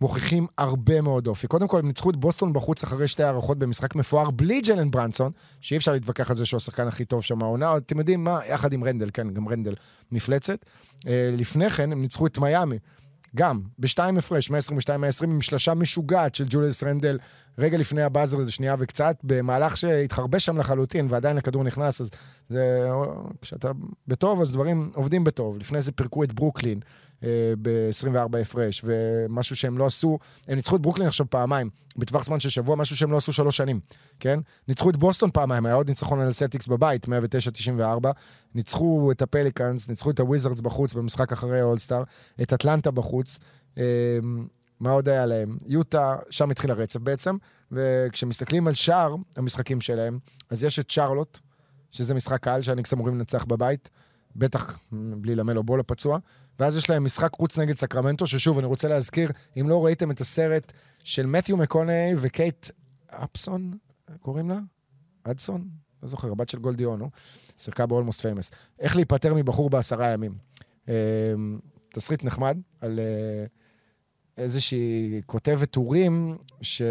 מוכיחים 0.00 0.46
הרבה 0.58 1.00
מאוד 1.00 1.26
אופי. 1.26 1.46
קודם 1.46 1.68
כל, 1.68 1.78
הם 1.78 1.86
ניצחו 1.86 2.10
את 2.10 2.16
בוסטון 2.16 2.52
בחוץ 2.52 2.84
אחרי 2.84 3.08
שתי 3.08 3.22
הארכות 3.22 3.58
במשחק 3.58 3.94
מפואר 3.94 4.30
בלי 4.30 4.60
ג'לן 4.60 4.90
ברנסון, 4.90 5.32
שאי 5.60 5.76
אפשר 5.76 5.92
להתווכח 5.92 6.30
על 6.30 6.36
זה 6.36 6.46
שהוא 6.46 6.56
השחקן 6.56 6.88
הכי 6.88 7.04
טוב 7.04 7.22
שם 7.22 7.42
העונה. 7.42 7.76
אתם 7.76 7.98
יודעים 7.98 8.24
מה? 8.24 8.40
יחד 8.48 8.72
עם 8.72 8.84
רנדל, 8.84 9.10
כן, 9.12 9.30
גם 9.30 9.48
רנדל 9.48 9.74
מפלצת. 10.12 10.58
אה, 11.06 11.30
לפני 11.36 11.70
כן, 11.70 11.92
הם 11.92 12.02
ניצחו 12.02 12.26
את 12.26 12.38
מיאמי. 12.38 12.78
גם, 13.36 13.60
בשתיים 13.78 14.18
הפרש, 14.18 14.50
122-120, 14.50 14.52
עם 15.22 15.40
שלושה 15.40 15.74
משוגעת 15.74 16.34
של 16.34 16.44
ג'וליאס 16.48 16.82
רנדל, 16.82 17.18
רגע 17.58 17.78
לפני 17.78 18.02
ה 18.02 18.07
buzzer, 18.07 18.42
זה 18.42 18.52
שנייה 18.52 18.74
וקצת, 18.78 19.16
במהלך 19.22 19.76
שהתחרבש 19.76 20.44
שם 20.44 20.58
לחלוטין, 20.58 21.06
ועדיין 21.10 21.38
הכדור 21.38 21.64
נכנס, 21.64 22.00
אז 22.00 22.10
זה... 22.48 22.88
כשאתה 23.42 23.70
בטוב, 24.08 24.40
אז 24.40 24.52
דברים 24.52 24.90
עובדים 24.94 25.24
בטוב. 25.24 25.58
לפני 25.58 25.82
זה 25.82 25.92
פירקו 25.92 26.24
את 26.24 26.32
ברוקלין, 26.32 26.80
אה, 27.24 27.52
ב-24 27.62 28.38
הפרש, 28.38 28.82
ומשהו 28.84 29.56
שהם 29.56 29.78
לא 29.78 29.86
עשו, 29.86 30.18
הם 30.48 30.56
ניצחו 30.56 30.76
את 30.76 30.80
ברוקלין 30.80 31.06
עכשיו 31.08 31.26
פעמיים, 31.30 31.70
בטווח 31.96 32.24
זמן 32.24 32.40
של 32.40 32.48
שבוע, 32.48 32.76
משהו 32.76 32.96
שהם 32.96 33.12
לא 33.12 33.16
עשו 33.16 33.32
שלוש 33.32 33.56
שנים, 33.56 33.80
כן? 34.20 34.38
ניצחו 34.68 34.90
את 34.90 34.96
בוסטון 34.96 35.30
פעמיים, 35.30 35.66
היה 35.66 35.74
עוד 35.74 35.88
ניצחון 35.88 36.20
על 36.20 36.32
הסלטיקס 36.32 36.66
בבית, 36.66 37.06
109-94, 37.06 37.08
ניצחו 38.54 39.12
את 39.12 39.22
הפליקאנס, 39.22 39.88
ניצחו 39.88 40.10
את 40.10 40.20
הוויזרדס 40.20 40.60
בחוץ 40.60 40.92
במשחק 40.92 41.32
אחרי 41.32 41.60
האולסטאר, 41.60 42.02
את 42.42 42.52
אטלנטה 42.52 42.90
בחוץ. 42.90 43.38
אה, 43.78 43.84
מה 44.80 44.90
עוד 44.90 45.08
היה 45.08 45.26
להם? 45.26 45.56
יוטה, 45.66 46.16
שם 46.30 46.50
התחיל 46.50 46.70
הרצף 46.70 47.00
בעצם, 47.00 47.36
וכשמסתכלים 47.72 48.66
על 48.68 48.74
שער 48.74 49.14
המשחקים 49.36 49.80
שלהם, 49.80 50.18
אז 50.50 50.64
יש 50.64 50.78
את 50.78 50.90
שרלוט, 50.90 51.38
שזה 51.92 52.14
משחק 52.14 52.42
קל 52.42 52.62
שהניקס 52.62 52.92
אמורים 52.92 53.14
לנצח 53.14 53.44
בבית, 53.44 53.90
בטח 54.36 54.78
בלי 54.92 55.34
למלו 55.34 55.62
בול 55.62 55.80
הפצוע. 55.80 56.18
ואז 56.58 56.76
יש 56.76 56.90
להם 56.90 57.04
משחק 57.04 57.32
חוץ 57.32 57.58
נגד 57.58 57.76
סקרמנטו, 57.76 58.26
ששוב, 58.26 58.58
אני 58.58 58.66
רוצה 58.66 58.88
להזכיר, 58.88 59.30
אם 59.60 59.68
לא 59.68 59.84
ראיתם 59.84 60.10
את 60.10 60.20
הסרט 60.20 60.72
של 61.04 61.26
מתיו 61.26 61.56
מקוני 61.56 62.14
וקייט 62.16 62.70
הדסון, 63.10 63.76
קוראים 64.20 64.48
לה? 64.48 64.58
הדסון? 65.24 65.68
לא 66.02 66.08
זוכר, 66.08 66.32
הבת 66.32 66.48
של 66.48 66.58
גולדי 66.58 66.84
הון, 66.84 67.10
שיחקה 67.58 67.86
ב 67.86 67.91
Almost 67.91 68.20
Famous. 68.20 68.50
איך 68.78 68.96
להיפטר 68.96 69.34
מבחור 69.34 69.70
בעשרה 69.70 70.08
ימים. 70.08 70.34
אמ, 70.88 70.92
תסריט 71.92 72.24
נחמד 72.24 72.58
על... 72.80 72.98
אה, 72.98 73.65
איזושהי 74.38 75.20
כותבת 75.26 75.70
טורים, 75.70 76.36
ש... 76.62 76.82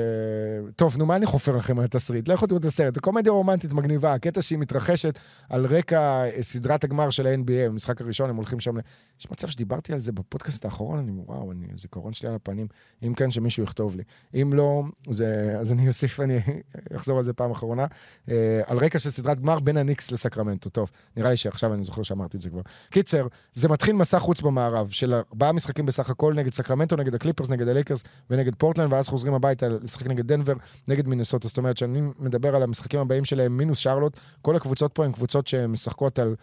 טוב, 0.76 0.98
נו, 0.98 1.06
מה 1.06 1.16
אני 1.16 1.26
חופר 1.26 1.56
לכם 1.56 1.80
על 1.80 1.86
התסריט? 1.86 2.28
לכו 2.28 2.48
תראו 2.48 2.60
את 2.60 2.66
הסרט. 2.66 2.98
קומדיה 2.98 3.32
רומנטית 3.32 3.74
מגניבה, 3.74 4.14
הקטע 4.14 4.42
שהיא 4.42 4.60
מתרחשת 4.60 5.20
על 5.50 5.66
רקע 5.66 6.24
סדרת 6.42 6.84
הגמר 6.84 7.10
של 7.10 7.28
ה-NBA, 7.28 7.70
במשחק 7.70 8.02
הראשון, 8.02 8.30
הם 8.30 8.36
הולכים 8.36 8.60
שם 8.60 8.78
ל... 8.78 8.80
יש 9.20 9.32
מצב 9.32 9.48
שדיברתי 9.48 9.94
על 9.94 10.00
זה 10.00 10.12
בפודקאסט 10.12 10.66
האחרון, 10.66 11.00
אני, 11.00 11.12
וואו, 11.12 11.52
אני, 11.52 11.68
הזיכרון 11.74 12.14
שלי 12.14 12.30
על 12.30 12.36
הפנים. 12.36 12.68
אם 13.04 13.14
כן, 13.14 13.32
שמישהו 13.32 13.64
יכתוב 13.64 13.96
לי. 13.96 14.04
אם 14.34 14.52
לא, 14.54 14.84
זה, 15.10 15.56
אז 15.60 15.72
אני 15.72 15.88
אוסיף, 15.88 16.20
אני 16.20 16.40
אחזור 16.96 17.18
על 17.18 17.24
זה 17.24 17.34
פעם 17.34 17.52
אחרונה. 17.52 17.86
אה, 18.30 18.62
על 18.66 18.78
רקע 18.78 19.00
של 19.00 19.10
סדרת 19.10 19.40
גמר 19.40 19.60
בין 19.60 19.78
הניקס 19.78 20.12
לסקרמנטו. 20.12 20.70
טוב, 20.70 20.92
נראה 21.18 21.30
לי 21.30 21.38
שעכשיו 21.38 21.74
אני 21.74 21.84
זוכר 21.84 22.04
שאמרתי 22.04 22.38
את 22.38 22.42
זה 22.42 22.50
כבר. 22.50 22.62
קיצר, 22.90 23.28
זה 23.54 23.70
מתחיל 23.70 23.96
מסע 23.96 24.20
חוץ 24.20 24.42
במערב, 24.42 24.90
של 24.90 25.14
ארבעה 25.14 25.52
משחקים 25.52 25.86
בסך 25.86 26.10
הכל 26.10 26.34
נגד 26.34 26.54
סקרמנטו, 26.54 26.96
נגד 26.96 27.16
הקליפרס, 27.36 27.50
נגד 27.50 27.68
הלייקרס 27.68 28.04
ונגד 28.30 28.56
פורטלנד, 28.56 28.94
ואז 28.94 29.10
חוזרים 29.10 29.34
הביתה 29.34 29.68
לשחק 29.70 30.08
נגד 30.08 30.28
דנבר, 30.28 30.54
נגד 30.88 31.08
מינסוטה. 31.08 31.48
זאת 31.48 31.58
אומרת, 31.58 31.78
שאני 31.78 32.02
מדבר 32.20 32.56
על 32.56 32.64
המשחקים 32.64 33.00
הבאים 33.00 33.26
שלהם, 33.26 33.58
מינוס 33.58 33.78
שרלוט, 33.78 34.18
כל 34.42 34.56
הקבוצות 34.56 34.94
פה 34.94 35.06
הן 35.06 35.12
קבוצות 35.12 35.48
שמשחקות 35.48 36.20
על, 36.20 36.36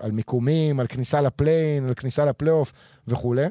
על 0.00 0.10
מיקומים, 0.10 0.80
על 0.80 0.86
כניסה 0.86 1.20
ל 1.20 1.27
play-in, 1.27 1.86
על 1.86 1.94
כניסה 1.94 2.24
לפלייאוף 2.24 2.72
וכולי. 3.08 3.46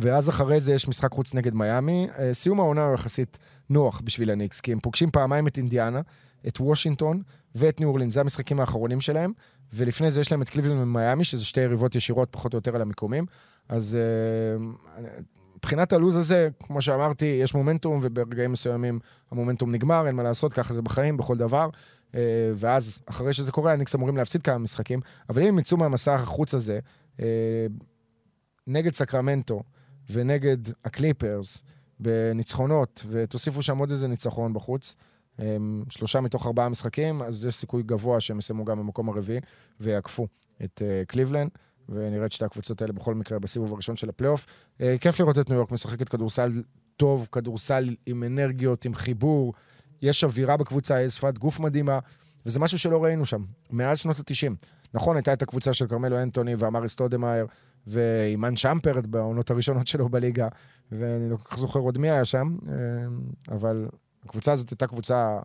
ואז 0.00 0.28
אחרי 0.28 0.60
זה 0.60 0.72
יש 0.72 0.88
משחק 0.88 1.12
חוץ 1.12 1.34
נגד 1.34 1.54
מיאמי. 1.54 2.08
אה, 2.18 2.34
סיום 2.34 2.60
העונה 2.60 2.86
הוא 2.86 2.94
יחסית 2.94 3.38
נוח 3.70 4.00
בשביל 4.04 4.30
הניקס, 4.30 4.60
כי 4.60 4.72
הם 4.72 4.80
פוגשים 4.80 5.10
פעמיים 5.10 5.46
את 5.46 5.56
אינדיאנה, 5.56 6.00
את 6.48 6.60
וושינגטון 6.60 7.22
ואת 7.54 7.80
ניו 7.80 7.88
אורלין, 7.88 8.10
זה 8.10 8.20
המשחקים 8.20 8.60
האחרונים 8.60 9.00
שלהם, 9.00 9.32
ולפני 9.72 10.10
זה 10.10 10.20
יש 10.20 10.32
להם 10.32 10.42
את 10.42 10.48
קליבלין 10.48 10.78
ומיאמי, 10.78 11.24
שזה 11.24 11.44
שתי 11.44 11.60
יריבות 11.60 11.94
ישירות 11.94 12.28
פחות 12.30 12.52
או 12.52 12.58
יותר 12.58 12.74
על 12.74 12.82
המיקומים. 12.82 13.26
אז 13.68 13.98
uh, 13.98 15.02
מבחינת 15.58 15.92
הלו"ז 15.92 16.16
הזה, 16.16 16.48
כמו 16.62 16.82
שאמרתי, 16.82 17.24
יש 17.24 17.54
מומנטום, 17.54 18.00
וברגעים 18.02 18.52
מסוימים 18.52 18.98
המומנטום 19.30 19.72
נגמר, 19.72 20.06
אין 20.06 20.14
מה 20.14 20.22
לעשות, 20.22 20.52
ככה 20.52 20.74
זה 20.74 20.82
בחיים, 20.82 21.16
בכל 21.16 21.36
דבר. 21.36 21.68
אה, 22.14 22.20
ואז, 22.54 23.00
אחרי 23.06 23.32
שזה 23.32 23.52
קורה, 23.52 23.72
הניקס 23.72 23.94
אמורים 23.94 24.16
להפסיד 24.16 24.42
כמה 24.42 24.58
משחקים, 24.58 25.00
אבל 25.28 25.42
אם 25.42 25.48
הם 25.48 25.58
יצאו 25.58 25.76
מהמסע 25.76 26.14
החוץ 26.14 26.54
הזה, 26.54 26.78
אה, 27.20 27.66
נגד 28.66 28.94
סקרמנטו 28.94 29.62
ונגד 30.10 30.56
הקליפרס, 30.84 31.62
בניצחונות, 32.00 33.04
ותוסיפו 33.08 33.62
שם 33.62 33.78
עוד 33.78 33.90
איזה 33.90 34.08
ניצחון 34.08 34.52
בחוץ, 34.52 34.94
אה, 35.40 35.56
שלושה 35.90 36.20
מתוך 36.20 36.46
ארבעה 36.46 36.68
משחקים, 36.68 37.22
אז 37.22 37.44
יש 37.44 37.54
סיכוי 37.54 37.82
גבוה 37.82 38.20
שהם 38.20 38.38
יסיימו 38.38 38.64
גם 38.64 38.78
במקום 38.78 39.08
הרביעי 39.08 39.40
ויעקפו 39.80 40.26
את 40.64 40.82
קליבלנד. 41.06 41.50
ונראה 41.88 42.26
את 42.26 42.32
שתי 42.32 42.44
הקבוצות 42.44 42.82
האלה 42.82 42.92
בכל 42.92 43.14
מקרה 43.14 43.38
בסיבוב 43.38 43.72
הראשון 43.72 43.96
של 43.96 44.08
הפלייאוף. 44.08 44.46
אה, 44.80 44.96
כיף 45.00 45.20
לראות 45.20 45.38
את 45.38 45.48
ניו 45.50 45.58
יורק 45.58 45.70
משחקת 45.70 46.08
כדורסל 46.08 46.62
טוב, 46.96 47.28
כדורסל 47.32 47.94
עם 48.06 48.24
אנרגיות, 48.24 48.84
עם 48.84 48.94
חיבור. 48.94 49.54
יש 50.02 50.24
אווירה 50.24 50.56
בקבוצה, 50.56 51.02
יש 51.02 51.12
שפת 51.12 51.38
גוף 51.38 51.60
מדהימה, 51.60 51.98
וזה 52.46 52.60
משהו 52.60 52.78
שלא 52.78 53.04
ראינו 53.04 53.26
שם, 53.26 53.44
מאז 53.70 53.98
שנות 53.98 54.18
ה-90. 54.18 54.66
נכון, 54.94 55.16
הייתה 55.16 55.32
את 55.32 55.42
הקבוצה 55.42 55.74
של 55.74 55.86
כרמלו 55.86 56.22
אנטוני 56.22 56.54
ואמרי 56.58 56.88
סטודמאייר 56.88 57.46
ואימאן 57.86 58.56
שאמפרט 58.56 59.06
בעונות 59.06 59.50
הראשונות 59.50 59.86
שלו 59.86 60.08
בליגה, 60.08 60.48
ואני 60.92 61.30
לא 61.30 61.36
כל 61.36 61.50
כך 61.50 61.58
זוכר 61.58 61.80
עוד 61.80 61.98
מי 61.98 62.10
היה 62.10 62.24
שם, 62.24 62.56
אה, 62.68 62.74
אבל 63.54 63.88
הקבוצה 64.24 64.52
הזאת 64.52 64.70
הייתה 64.70 64.86
קבוצה 64.86 65.40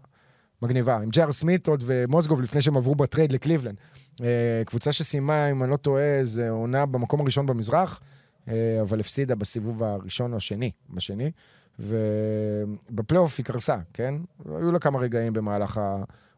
מגניבה, 0.64 0.98
עם 0.98 1.10
ג'יי 1.10 1.24
אר 1.24 1.32
סמית 1.32 1.68
עוד 1.68 1.84
ומוזגוב 1.86 2.42
לפני 2.42 2.62
שהם 2.62 2.78
עברו 2.78 2.96
ב 2.96 3.02
trade 3.02 3.32
לקליבלנד. 3.32 3.76
אה, 4.22 4.62
קבוצה 4.66 4.92
שסיימה, 4.92 5.52
אם 5.52 5.64
אני 5.64 5.72
לא 5.72 5.78
טועה, 5.78 6.20
זה 6.24 6.50
עונה 6.50 6.86
במקום 6.86 7.22
הראשון 7.22 7.46
במזרח, 7.46 8.02
אה, 8.48 8.80
אבל 8.82 9.00
הפסידה 9.00 9.36
בסיבוב 9.36 9.84
הראשון 9.84 10.32
או 10.32 10.38
השני, 10.38 10.72
בשני, 10.90 11.32
ובפלייאוף 11.80 13.36
היא 13.38 13.46
קרסה, 13.46 13.78
כן? 13.94 14.16
היו 14.46 14.72
לה 14.72 14.80
כמה 14.80 15.00
רגעים 15.00 15.34
במהלך 15.34 15.82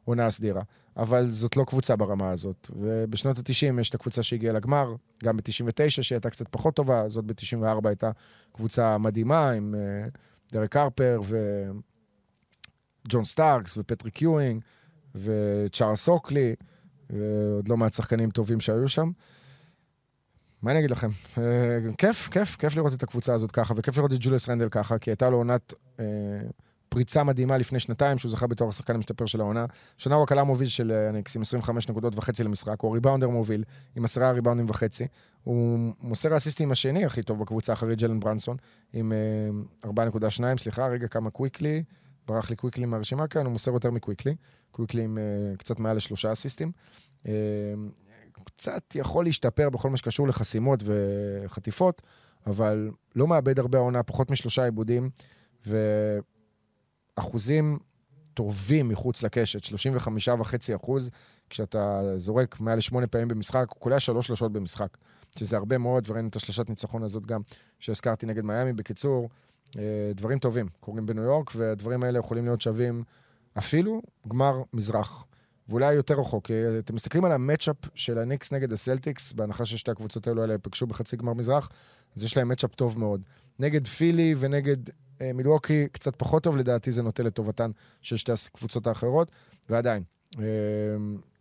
העונה 0.06 0.26
הסדירה, 0.26 0.62
אבל 0.98 1.28
זאת 1.28 1.58
לא 1.58 1.64
קבוצה 1.64 1.96
ברמה 1.96 2.32
הזאת. 2.32 2.72
ובשנות 2.76 3.38
ה-90 3.38 3.82
יש 3.82 3.90
את 3.90 3.96
הקבוצה 3.96 4.24
שהגיעה 4.24 4.54
לגמר, 4.54 4.96
גם 5.24 5.38
ב-99 5.38 5.90
שהיא 5.90 6.16
הייתה 6.16 6.30
קצת 6.30 6.48
פחות 6.52 6.76
טובה, 6.76 7.10
זאת 7.10 7.26
ב-94 7.26 7.88
הייתה 7.88 8.12
קבוצה 8.54 8.98
מדהימה 8.98 9.52
עם 9.52 9.76
אה, 9.76 10.08
דרק 10.52 10.76
הרפר 10.76 11.22
וג'ון 13.06 13.26
סטארקס 13.26 13.78
ופטריק 13.78 14.22
יואינג 14.22 14.62
וצ'ארלס 15.16 15.96
אוקלי. 15.96 16.56
ועוד 17.10 17.70
לא 17.70 17.78
מעט 17.78 17.94
שחקנים 17.94 18.30
טובים 18.30 18.60
שהיו 18.60 18.90
שם. 18.90 19.12
מה 20.62 20.72
אני 20.72 20.80
אגיד 20.80 20.92
לכם? 20.92 21.10
אה, 21.38 21.80
כיף, 21.98 22.30
כיף, 22.32 22.56
כיף 22.56 22.76
לראות 22.76 22.94
את 22.94 23.04
הקבוצה 23.04 23.34
הזאת 23.34 23.52
ככה, 23.52 23.74
וכיף 23.78 23.98
לראות 23.98 24.14
את 24.14 24.18
ג'וליאס 24.22 24.50
רנדל 24.50 24.70
ככה, 24.70 24.98
כי 24.98 25.10
הייתה 25.10 25.30
לו 25.30 25.38
עונת 25.38 25.74
אה, 26.00 26.06
פריצה 26.90 27.24
מדהימה 27.24 27.58
לפני 27.58 27.80
שנתיים, 27.80 28.18
שהוא 28.18 28.32
זכה 28.32 28.48
בתואר 28.48 28.70
השחקן 28.70 28.96
המשתפר 28.96 29.26
של 29.26 29.42
העונה. 29.42 29.66
שנה 29.98 30.16
הוא 30.16 30.24
הקלה 30.24 30.44
מוביל 30.44 30.68
של 30.68 30.92
הניקס 30.92 31.36
עם 31.36 31.42
25 31.42 31.90
נקודות 31.90 32.16
וחצי 32.16 32.44
למשחק, 32.44 32.82
הוא 32.82 32.94
ריבאונדר 32.94 33.30
מוביל 33.30 33.64
עם 33.96 34.06
עשרה 34.06 34.32
ריבאונדים 34.32 34.70
וחצי. 34.70 35.08
הוא 35.44 35.94
מוסר 36.02 36.34
האסיסטים 36.34 36.72
השני 36.72 37.06
הכי 37.06 37.24
טוב 37.24 37.40
בקבוצה 37.40 37.74
אחרי 37.74 37.96
ג'לן 37.96 38.20
ברנסון, 38.20 38.58
עם 38.94 39.14
אה, 39.84 39.90
4.2, 39.90 40.58
סליחה, 40.58 40.88
רגע, 40.88 41.08
כמה 41.08 41.30
קוויקלי. 41.30 41.84
ברח 42.28 42.50
לי 42.50 42.56
קוויקלי 42.56 42.86
מהרשימה 42.86 43.28
כאן, 43.28 43.46
הוא 43.46 43.52
מוסר 43.52 43.72
יותר 43.72 43.92
מקוויקלי. 43.92 44.36
קוויקלי 44.72 45.04
עם 45.04 45.18
אה, 45.18 45.58
קצת 45.58 45.80
מעל 45.80 45.98
לשלושה 45.98 46.32
אסיסטים. 46.32 46.72
אה, 47.28 47.34
קצת 48.46 48.96
יכול 48.96 49.26
להשתפר 49.26 49.70
בכל 49.70 49.90
מה 49.90 49.98
שקשור 49.98 50.28
לחסימות 50.28 50.80
וחטיפות, 50.84 52.02
אבל 52.48 52.92
לא 53.16 53.28
מאבד 53.28 53.60
הרבה 53.60 53.78
העונה, 53.78 54.04
פחות 54.04 54.32
משלושה 54.32 54.64
עיבודים, 54.66 55.10
ואחוזים 57.18 57.80
טובים 58.34 58.90
מחוץ 58.90 59.24
לקשת, 59.24 59.64
35.5 59.64 60.76
אחוז, 60.76 61.12
כשאתה 61.50 62.02
זורק 62.16 62.60
מעל 62.60 62.78
לשמונה 62.78 63.08
פעמים 63.08 63.28
במשחק, 63.28 63.66
הוא 63.70 63.82
קולע 63.82 64.00
שלוש 64.00 64.28
שלושות 64.28 64.52
במשחק, 64.52 64.98
שזה 65.40 65.58
הרבה 65.58 65.78
מאוד, 65.78 66.10
וראינו 66.10 66.28
את 66.28 66.36
השלושת 66.36 66.70
ניצחון 66.70 67.04
הזאת 67.04 67.26
גם, 67.26 67.42
שהזכרתי 67.80 68.26
נגד 68.26 68.44
מיאמי. 68.44 68.74
בקיצור, 68.74 69.30
דברים 70.16 70.40
טובים 70.40 70.68
קורים 70.80 71.06
בניו 71.06 71.24
יורק, 71.24 71.52
והדברים 71.56 72.04
האלה 72.04 72.20
יכולים 72.20 72.46
להיות 72.46 72.62
שווים 72.62 73.04
אפילו 73.58 74.02
גמר 74.28 74.62
מזרח. 74.74 75.26
ואולי 75.70 75.94
יותר 75.94 76.20
רחוק. 76.20 76.52
אה, 76.52 76.80
אתם 76.80 76.96
מסתכלים 76.96 77.26
על 77.26 77.32
המצ'אפ 77.32 77.76
של 77.96 78.18
הניקס 78.18 78.52
נגד 78.52 78.74
הסלטיקס, 78.74 79.34
בהנחה 79.34 79.66
ששתי 79.66 79.92
הקבוצות 79.92 80.28
האלו 80.28 80.42
האלה 80.42 80.54
ייפגשו 80.54 80.88
בחצי 80.88 81.18
גמר 81.18 81.34
מזרח, 81.34 81.70
אז 82.16 82.24
יש 82.24 82.38
להם 82.38 82.50
מצ'אפ 82.50 82.76
טוב 82.76 83.00
מאוד. 83.00 83.26
נגד 83.60 83.88
פילי 83.88 84.36
ונגד 84.40 84.78
אה, 85.22 85.32
מילווקי, 85.34 85.88
קצת 85.92 86.16
פחות 86.16 86.44
טוב, 86.44 86.58
לדעתי 86.58 86.92
זה 86.92 87.04
נוטה 87.04 87.24
לטובתן 87.24 87.72
של 88.02 88.18
שתי 88.18 88.32
הקבוצות 88.32 88.88
האחרות, 88.88 89.32
ועדיין. 89.70 90.04
אה, 90.40 90.44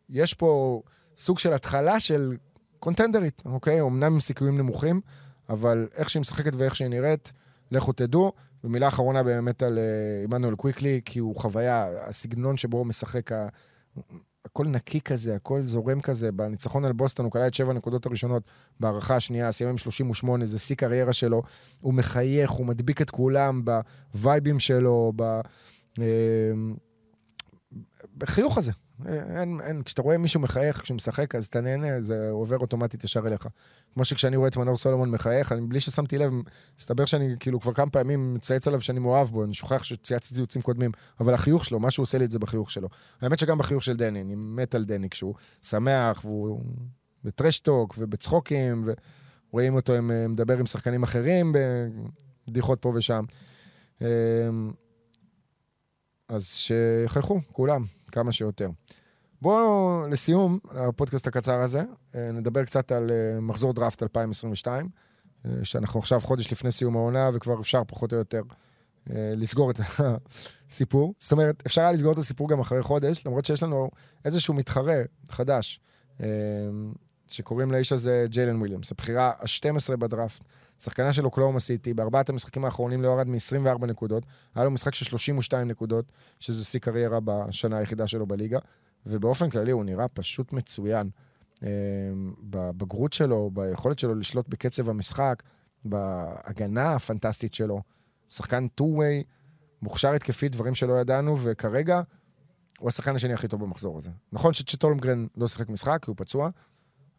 יש 0.08 0.34
פה 0.34 0.82
סוג 1.16 1.38
של 1.38 1.52
התחלה 1.52 2.00
של 2.00 2.37
קונטנדרית, 2.78 3.42
אוקיי? 3.44 3.80
אמנם 3.80 4.12
עם 4.12 4.20
סיכויים 4.20 4.58
נמוכים, 4.58 5.00
אבל 5.48 5.88
איך 5.94 6.10
שהיא 6.10 6.20
משחקת 6.20 6.52
ואיך 6.54 6.76
שהיא 6.76 6.88
נראית, 6.88 7.32
לכו 7.70 7.92
תדעו. 7.92 8.33
ומילה 8.64 8.88
אחרונה 8.88 9.22
באמת 9.22 9.62
על 9.62 9.79
אה, 9.79 10.24
עמנואל 10.24 10.55
קוויקלי, 10.55 11.00
כי 11.05 11.18
הוא 11.18 11.37
חוויה, 11.37 11.88
הסגנון 12.07 12.57
שבו 12.57 12.79
הוא 12.79 12.87
משחק. 12.87 13.31
הכל 14.44 14.66
נקי 14.66 15.00
כזה, 15.00 15.35
הכל 15.35 15.62
זורם 15.62 16.00
כזה. 16.00 16.33
בניצחון 16.33 16.85
על 16.85 16.92
בוסטון 16.92 17.24
הוא 17.24 17.33
כלל 17.33 17.46
את 17.46 17.55
שבע 17.55 17.70
הנקודות 17.70 18.07
הראשונות 18.07 18.42
בהערכה 18.81 19.16
השנייה, 19.16 19.53
סיים 19.53 19.70
עם 19.70 19.79
38, 19.79 20.44
זה 20.44 20.59
שיא 20.59 20.77
קריירה 20.77 21.12
שלו. 21.12 21.42
הוא 21.81 21.94
מחייך, 21.94 22.50
הוא 22.50 22.66
מדביק 22.66 23.03
את 23.03 23.11
כולם 23.11 23.62
בווייבים 23.64 24.61
שלו, 24.61 25.12
ב... 25.16 25.40
אה, 26.00 26.05
בחיוך 28.16 28.59
הזה. 28.59 28.72
אין, 29.07 29.61
אין, 29.61 29.83
כשאתה 29.83 30.02
רואה 30.02 30.18
מישהו 30.18 30.40
מחייך 30.40 30.83
כשהוא 30.83 30.94
משחק, 30.94 31.35
אז 31.35 31.44
אתה 31.44 31.61
נהנה, 31.61 32.02
זה 32.02 32.30
עובר 32.30 32.59
אוטומטית 32.59 33.04
ישר 33.04 33.26
אליך. 33.26 33.48
כמו 33.94 34.04
שכשאני 34.04 34.37
רואה 34.37 34.48
את 34.48 34.57
מנור 34.57 34.76
סולומון 34.76 35.11
מחייך, 35.11 35.52
אני, 35.52 35.61
בלי 35.61 35.80
ששמתי 35.80 36.18
לב, 36.18 36.33
מסתבר 36.78 37.04
שאני 37.04 37.37
כאילו 37.40 37.61
כבר 37.61 37.72
כמה 37.72 37.90
פעמים 37.90 38.35
מצייץ 38.35 38.68
עליו 38.68 38.80
שאני 38.80 39.00
מאוהב 39.00 39.28
בו, 39.28 39.44
אני 39.44 39.54
שוכח 39.54 39.85
שצייצתי 39.85 40.35
ציוצים 40.35 40.62
קודמים, 40.62 40.90
אבל 41.20 41.35
החיוך 41.35 41.64
שלו, 41.64 41.80
משהו 41.80 42.02
עושה 42.02 42.18
לי 42.18 42.24
את 42.24 42.30
זה 42.30 42.38
בחיוך 42.38 42.70
שלו. 42.70 42.88
האמת 43.20 43.38
שגם 43.38 43.59
בחיוך 43.59 43.83
של 43.83 43.96
דני, 43.96 44.20
אני 44.20 44.35
מת 44.37 44.74
על 44.74 44.85
דני, 44.85 45.11
כשהוא 45.11 45.35
שמח, 45.62 46.24
והוא 46.24 46.61
בטרשטוק 47.24 47.94
ובצחוקים, 47.98 48.88
ורואים 49.50 49.74
אותו 49.74 49.92
עם, 49.92 50.11
מדבר 50.28 50.59
עם 50.59 50.66
שחקנים 50.66 51.02
אחרים, 51.02 51.54
בבדיחות 52.46 52.83
פה 52.83 52.92
ושם. 52.96 53.24
אמ, 54.00 54.07
אז 56.28 56.46
שיחייכו, 56.46 57.40
כולם. 57.52 57.85
כמה 58.14 58.33
שיותר. 58.33 58.70
בואו, 59.42 60.03
לסיום, 60.11 60.59
הפודקאסט 60.70 61.27
הקצר 61.27 61.61
הזה, 61.61 61.83
אה, 62.14 62.33
נדבר 62.33 62.64
קצת 62.64 62.92
על 62.92 63.11
אה, 63.11 63.40
מחזור 63.40 63.72
דראפט 63.72 64.03
2022, 64.03 64.88
אה, 65.46 65.50
שאנחנו 65.64 66.00
עכשיו 66.00 66.20
חודש 66.20 66.53
לפני 66.53 66.72
סיום 66.72 66.96
העונה, 66.96 67.31
וכבר 67.35 67.61
אפשר 67.61 67.83
פחות 67.87 68.12
או 68.12 68.18
יותר 68.18 68.42
לסגור 69.37 69.70
את 69.70 69.81
הסיפור. 70.70 71.14
זאת 71.20 71.33
אומרת, 71.33 71.62
אפשר 71.66 71.81
היה 71.81 71.92
לסגור 71.92 72.12
את 72.12 72.18
הסיפור 72.18 72.48
גם 72.48 72.61
אחרי 72.61 72.83
חודש, 72.83 73.22
למרות 73.27 73.44
שיש 73.44 73.62
לנו 73.62 73.90
איזשהו 74.24 74.55
מתחרה 74.55 75.03
חדש, 75.31 75.81
שקוראים 77.29 77.72
לאיש 77.72 77.92
הזה 77.92 78.27
ג'יילן 78.29 78.57
וויליאמס, 78.57 78.92
הבחירה 78.92 79.33
ה-12 79.40 79.96
בדראפט. 79.96 80.44
שחקנה 80.78 81.12
של 81.12 81.24
אוקלאומה 81.24 81.60
סיטי, 81.60 81.94
בארבעת 81.94 82.28
המשחקים 82.28 82.64
האחרונים 82.64 83.02
לא 83.02 83.08
ירד 83.08 83.28
מ-24 83.28 83.87
נקודות. 83.87 84.26
היה 84.54 84.64
לו 84.64 84.70
משחק 84.70 84.94
של 84.94 85.04
32 85.04 85.68
נקודות, 85.68 86.12
שזה 86.40 86.64
שיא 86.64 86.80
קריירה 86.80 87.18
בשנה 87.24 87.78
היחידה 87.78 88.06
שלו 88.06 88.26
בליגה, 88.26 88.58
ובאופן 89.06 89.50
כללי 89.50 89.70
הוא 89.70 89.84
נראה 89.84 90.08
פשוט 90.08 90.52
מצוין. 90.52 91.10
אה, 91.62 91.68
בבגרות 92.42 93.12
שלו, 93.12 93.50
ביכולת 93.52 93.98
שלו 93.98 94.14
לשלוט 94.14 94.48
בקצב 94.48 94.88
המשחק, 94.88 95.42
בהגנה 95.84 96.92
הפנטסטית 96.92 97.54
שלו. 97.54 97.82
שחקן 98.28 98.68
two-way, 98.68 99.22
מוכשר 99.82 100.12
התקפית, 100.12 100.52
דברים 100.52 100.74
שלא 100.74 100.92
ידענו, 100.92 101.38
וכרגע 101.42 102.02
הוא 102.78 102.88
השחקן 102.88 103.16
השני 103.16 103.32
הכי 103.32 103.48
טוב 103.48 103.60
במחזור 103.60 103.98
הזה. 103.98 104.10
נכון 104.32 104.54
שצ'ט 104.54 104.88
הולמגרן 104.88 105.26
לא 105.37 105.48
שיחק 105.48 105.68
משחק, 105.68 105.98
כי 106.02 106.10
הוא 106.10 106.16
פצוע, 106.18 106.50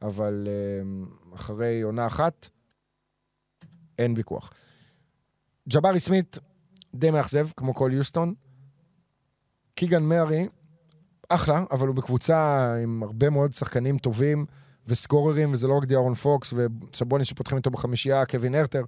אבל 0.01 0.47
אה, 0.47 1.35
אחרי 1.35 1.81
עונה 1.81 2.07
אחת, 2.07 2.49
אין 3.99 4.13
ויכוח. 4.17 4.51
ג'בארי 5.69 5.99
סמית 5.99 6.39
די 6.95 7.11
מאכזב, 7.11 7.47
כמו 7.57 7.73
כל 7.73 7.91
יוסטון. 7.93 8.33
קיגן 9.75 10.03
מרי, 10.03 10.47
אחלה, 11.29 11.63
אבל 11.71 11.87
הוא 11.87 11.95
בקבוצה 11.95 12.73
עם 12.83 13.03
הרבה 13.03 13.29
מאוד 13.29 13.53
שחקנים 13.53 13.97
טובים 13.97 14.45
וסקוררים, 14.87 15.53
וזה 15.53 15.67
לא 15.67 15.77
רק 15.77 15.85
דיארון 15.85 16.13
פוקס 16.15 16.53
וסבוניס 16.53 17.25
שפותחים 17.25 17.57
איתו 17.57 17.71
בחמישייה, 17.71 18.25
קווין 18.25 18.55
הרטר, 18.55 18.83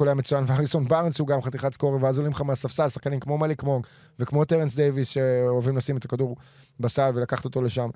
היה 0.00 0.14
מצוין, 0.14 0.44
והריסון 0.46 0.88
בארנס 0.88 1.18
הוא 1.18 1.28
גם 1.28 1.42
חתיכת 1.42 1.74
scorer, 1.74 2.04
ואז 2.04 2.18
עולים 2.18 2.32
לך 2.32 2.40
מהספסל, 2.40 2.88
שחקנים 2.88 3.20
כמו 3.20 3.38
מליק 3.38 3.62
מונק 3.62 3.86
וכמו 4.18 4.44
טרנס 4.44 4.74
דייוויס, 4.74 5.08
שאוהבים 5.08 5.76
לשים 5.76 5.96
את 5.96 6.04
הכדור 6.04 6.36
בסל 6.80 7.10
ולקחת 7.14 7.44
אותו 7.44 7.62
לשם. 7.62 7.90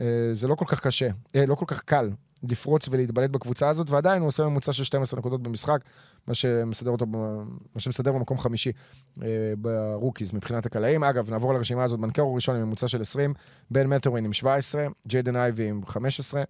אה, 0.00 0.28
זה 0.32 0.48
לא 0.48 0.54
כל 0.54 0.64
כך 0.68 0.80
קשה, 0.80 1.08
אה, 1.36 1.46
לא 1.46 1.54
כל 1.54 1.64
כך 1.68 1.80
קל 1.80 2.10
לפרוץ 2.42 2.88
ולהתבלט 2.90 3.30
בקבוצה 3.30 3.68
הזאת, 3.68 3.90
ועדיין 3.90 4.20
הוא 4.20 4.28
עושה 4.28 4.44
ממוצע 4.44 4.72
של 4.72 4.84
12 4.84 5.18
נקודות 5.18 5.42
במשחק, 5.42 5.80
מה 6.26 6.34
שמסדר 6.34 6.90
אותו, 6.90 7.06
מה 7.06 7.80
שמסדר 7.80 8.12
במקום 8.12 8.38
חמישי 8.38 8.72
אה, 9.22 9.26
ב 9.58 9.67
rookies 9.67 10.32
מבחינת 10.32 10.66
הקלעים. 10.66 11.04
אגב, 11.04 11.30
נעבור 11.30 11.54
לרשימה 11.54 11.84
הזאת, 11.84 12.00
בנקרו 12.00 12.34
ראשון 12.34 12.56
עם 12.56 12.62
ממוצע 12.62 12.88
של 12.88 13.00
20, 13.00 13.34
בן 13.70 13.86
מטורין 13.86 14.24
עם 14.24 14.32
17, 14.32 14.86
ג'יידן 15.06 15.36
אייבי 15.36 15.68
עם 15.68 15.86
15, 15.86 16.42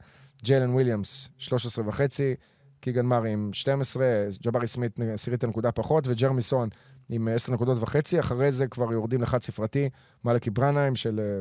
ג'יילן 0.42 0.70
וויליאמס 0.70 1.30
13 1.38 1.88
וחצי, 1.88 2.34
קיגן 2.80 3.06
מארי 3.06 3.32
עם 3.32 3.50
12, 3.52 4.06
ג'בארי 4.42 4.66
סמית 4.66 5.00
עשירית 5.14 5.44
הנקודה 5.44 5.72
פחות, 5.72 6.04
וג'רמי 6.06 6.42
סוהאן 6.42 6.68
עם 7.08 7.28
10 7.28 7.52
נקודות 7.52 7.78
וחצי, 7.80 8.20
אחרי 8.20 8.52
זה 8.52 8.66
כבר 8.66 8.92
יורדים 8.92 9.22
לחד 9.22 9.42
ספרתי, 9.42 9.88
מלאקי 10.24 10.50
ברנהיים 10.50 10.96
של 10.96 11.40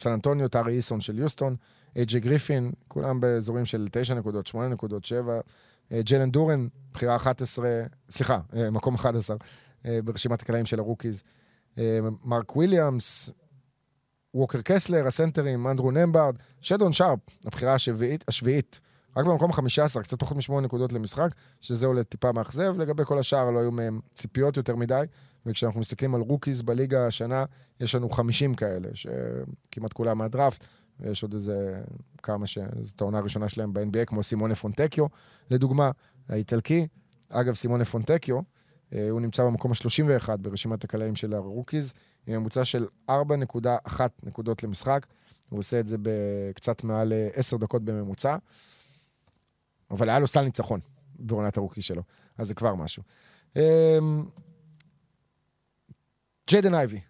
סן 0.00 0.10
אנטוניו, 0.10 0.48
טארי 0.48 0.72
איסון 0.72 1.00
של 1.00 1.18
יוסטון, 1.18 1.56
אייג'י 1.96 2.20
גריפין, 2.20 2.72
כולם 2.88 3.20
באזורים 3.20 3.66
של 3.66 3.88
9 3.92 4.14
נקודות, 4.14 4.46
8 4.46 4.68
נקודות, 4.68 5.04
7. 5.04 5.40
אה, 5.92 6.02
ג'לן 6.02 6.30
דורן, 6.30 6.68
בחירה 6.92 7.16
11, 7.16 7.68
סליחה, 8.10 8.40
אה, 8.56 8.70
מקום 8.70 8.94
11 8.94 9.36
אה, 9.86 9.98
ברשימת 10.04 10.42
הקלעים 10.42 10.66
של 10.66 10.78
ה 10.78 10.83
rookies. 10.83 11.22
מרק 12.24 12.56
וויליאמס, 12.56 13.30
ווקר 14.34 14.60
קסלר, 14.64 15.06
הסנטרים, 15.06 15.66
אנדרו 15.66 15.90
נמברד, 15.90 16.36
שדון 16.60 16.92
שרפ, 16.92 17.18
הבחירה 17.46 17.74
השביעית, 17.74 18.24
השביעית. 18.28 18.80
רק 19.16 19.26
במקום 19.26 19.50
ה-15, 19.50 20.02
קצת 20.02 20.20
פחות 20.20 20.36
משמונה 20.36 20.66
נקודות 20.66 20.92
למשחק, 20.92 21.28
שזה 21.60 21.86
עולה 21.86 22.04
טיפה 22.04 22.32
מאכזב. 22.32 22.74
לגבי 22.78 23.04
כל 23.04 23.18
השאר 23.18 23.50
לא 23.50 23.58
היו 23.60 23.70
מהם 23.70 24.00
ציפיות 24.14 24.56
יותר 24.56 24.76
מדי, 24.76 25.04
וכשאנחנו 25.46 25.80
מסתכלים 25.80 26.14
על 26.14 26.20
rookies 26.20 26.62
בליגה 26.62 27.06
השנה, 27.06 27.44
יש 27.80 27.94
לנו 27.94 28.10
50 28.10 28.54
כאלה, 28.54 28.88
שכמעט 28.94 29.92
כולם 29.92 30.18
מהדראפט. 30.18 30.66
ויש 31.00 31.22
עוד 31.22 31.34
איזה 31.34 31.82
כמה 32.22 32.46
שזאת 32.46 33.00
העונה 33.00 33.18
הראשונה 33.18 33.48
שלהם 33.48 33.72
ב-NBA, 33.72 34.04
כמו 34.06 34.22
סימונה 34.22 34.54
פונטקיו, 34.54 35.06
לדוגמה, 35.50 35.90
האיטלקי. 36.28 36.86
אגב, 37.28 37.54
סימונה 37.54 37.84
פונטקיו, 37.84 38.40
אה, 38.94 39.10
הוא 39.10 39.20
נמצא 39.20 39.44
במקום 39.44 39.72
ה-31 39.72 40.36
ברשימת 40.36 40.84
הקלעים 40.84 41.16
של 41.16 41.34
ה 41.34 41.40
rookies, 41.40 41.92
עם 42.26 42.34
ממוצע 42.34 42.64
של 42.64 42.86
4.1 43.10 44.00
נקודות 44.22 44.62
למשחק. 44.62 45.06
הוא 45.48 45.58
עושה 45.58 45.80
את 45.80 45.86
זה 45.86 45.96
בקצת 46.02 46.84
מעל 46.84 47.12
10 47.34 47.56
אה, 47.56 47.60
דקות 47.60 47.84
בממוצע, 47.84 48.36
אבל 49.90 50.08
היה 50.08 50.18
לו 50.18 50.26
סל 50.26 50.42
ניצחון 50.42 50.80
בעונת 51.18 51.56
ה 51.56 51.60
rookie 51.60 51.82
שלו, 51.82 52.02
אז 52.38 52.48
זה 52.48 52.54
כבר 52.54 52.74
משהו. 52.74 53.02
ג'יידן 56.50 56.74
אייבי, 56.74 57.00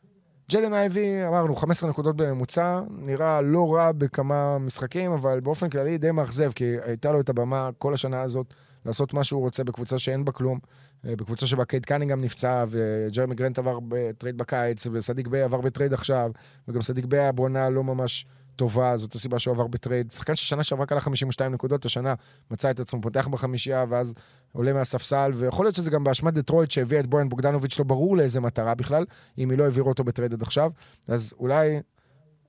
ג'דן 0.50 0.74
אייבי, 0.74 1.26
אמרנו, 1.28 1.56
15 1.56 1.90
נקודות 1.90 2.16
בממוצע, 2.16 2.80
נראה 2.90 3.40
לא 3.40 3.74
רע 3.74 3.92
בכמה 3.92 4.58
משחקים, 4.58 5.12
אבל 5.12 5.40
באופן 5.40 5.68
כללי 5.70 5.98
די 5.98 6.10
מאכזב, 6.10 6.52
כי 6.52 6.64
הייתה 6.84 7.12
לו 7.12 7.20
את 7.20 7.28
הבמה 7.28 7.70
כל 7.78 7.94
השנה 7.94 8.22
הזאת 8.22 8.54
לעשות 8.86 9.14
מה 9.14 9.24
שהוא 9.24 9.40
רוצה 9.40 9.64
בקבוצה 9.64 9.98
שאין 9.98 10.24
בה 10.24 10.32
כלום, 10.32 10.58
אה, 11.06 11.16
בקבוצה 11.16 11.46
שבה 11.46 11.64
קייד 11.64 11.86
קנינגהם 11.86 12.20
נפצע, 12.20 12.64
וג'רמי 12.68 13.34
גרנט 13.34 13.58
עבר 13.58 13.78
ב 13.88 13.97
trade 13.97 14.38
בקיץ, 14.38 14.86
וסדיק 14.92 15.26
ביי 15.26 15.42
עבר 15.42 15.60
ב 15.60 15.66
trade 15.66 15.92
עכשיו, 15.92 16.30
וגם 16.68 16.82
סדיק 16.82 17.04
ביי 17.04 17.32
בעונה 17.32 17.68
לא 17.68 17.84
ממש 17.84 18.26
טובה, 18.60 18.96
זאת 18.96 19.14
הסיבה 19.14 19.38
שהוא 19.38 19.54
עבר 19.54 19.66
ב 19.66 19.73
trade. 19.73 20.10
שחקן 20.10 20.36
ששנה 20.36 20.62
שעברה 20.62 20.86
קלה 20.86 21.00
52 21.00 21.52
נקודות, 21.52 21.84
השנה 21.84 22.14
מצא 22.50 22.70
את 22.70 22.80
עצמו 22.80 23.02
פותח 23.02 23.28
בחמישייה, 23.28 23.84
ואז 23.88 24.14
עולה 24.52 24.72
מהספסל, 24.72 25.32
ויכול 25.34 25.66
להיות 25.66 25.74
שזה 25.74 25.90
גם 25.90 26.04
באשמת 26.04 26.34
דטרויט 26.34 26.70
שהביאה 26.70 27.00
את 27.00 27.06
בויאן 27.06 27.28
בוגדנוביץ', 27.28 27.78
לא 27.78 27.84
ברור 27.84 28.16
לאיזה 28.16 28.40
מטרה 28.40 28.74
בכלל, 28.74 29.04
אם 29.38 29.50
היא 29.50 29.58
לא 29.58 29.64
העבירה 29.64 29.86
אותו 29.86 30.04
ב 30.04 30.09
trade 30.09 30.32
עד 30.32 30.42
עכשיו. 30.42 30.70
אז 31.08 31.34
אולי 31.38 31.80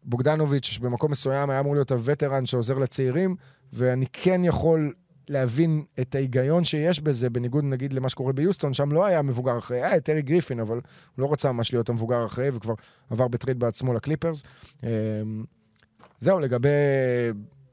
בוגדנוביץ' 0.03 0.77
במקום 0.81 1.11
מסוים 1.11 1.49
היה 1.49 1.59
אמור 1.59 1.73
להיות 1.73 1.91
ה 1.91 1.98
veteran 1.98 2.45
שעוזר 2.45 2.77
לצעירים, 2.77 3.35
ואני 3.73 4.05
כן 4.13 4.41
יכול 4.43 4.93
להבין 5.29 5.83
את 5.99 6.15
ההיגיון 6.15 6.63
שיש 6.63 6.99
בזה, 6.99 7.29
בניגוד 7.29 7.63
נגיד 7.63 7.93
למה 7.93 8.09
שקורה 8.09 8.33
ביוסטון, 8.33 8.73
שם 8.73 8.91
לא 8.91 9.05
היה 9.05 9.21
מבוגר 9.21 9.57
אחראי, 9.57 9.83
היה 9.83 9.97
את 9.97 10.09
אריק 10.09 10.21
גורדון, 10.21 10.59
אבל 10.59 10.75
הוא 10.75 10.81
לא 11.17 11.31
רצה 11.33 11.51
ממש 11.51 11.73
להיות 11.73 11.89
המבוגר 11.89 12.25
אחראי, 12.25 12.49
וכבר 12.53 12.73
עבר 13.09 13.27
ב 13.27 13.32
trade 13.32 13.59
בעצמו 13.59 13.93
לקליפרס. 13.93 14.43
זהו, 16.21 16.39
לגבי 16.39 16.69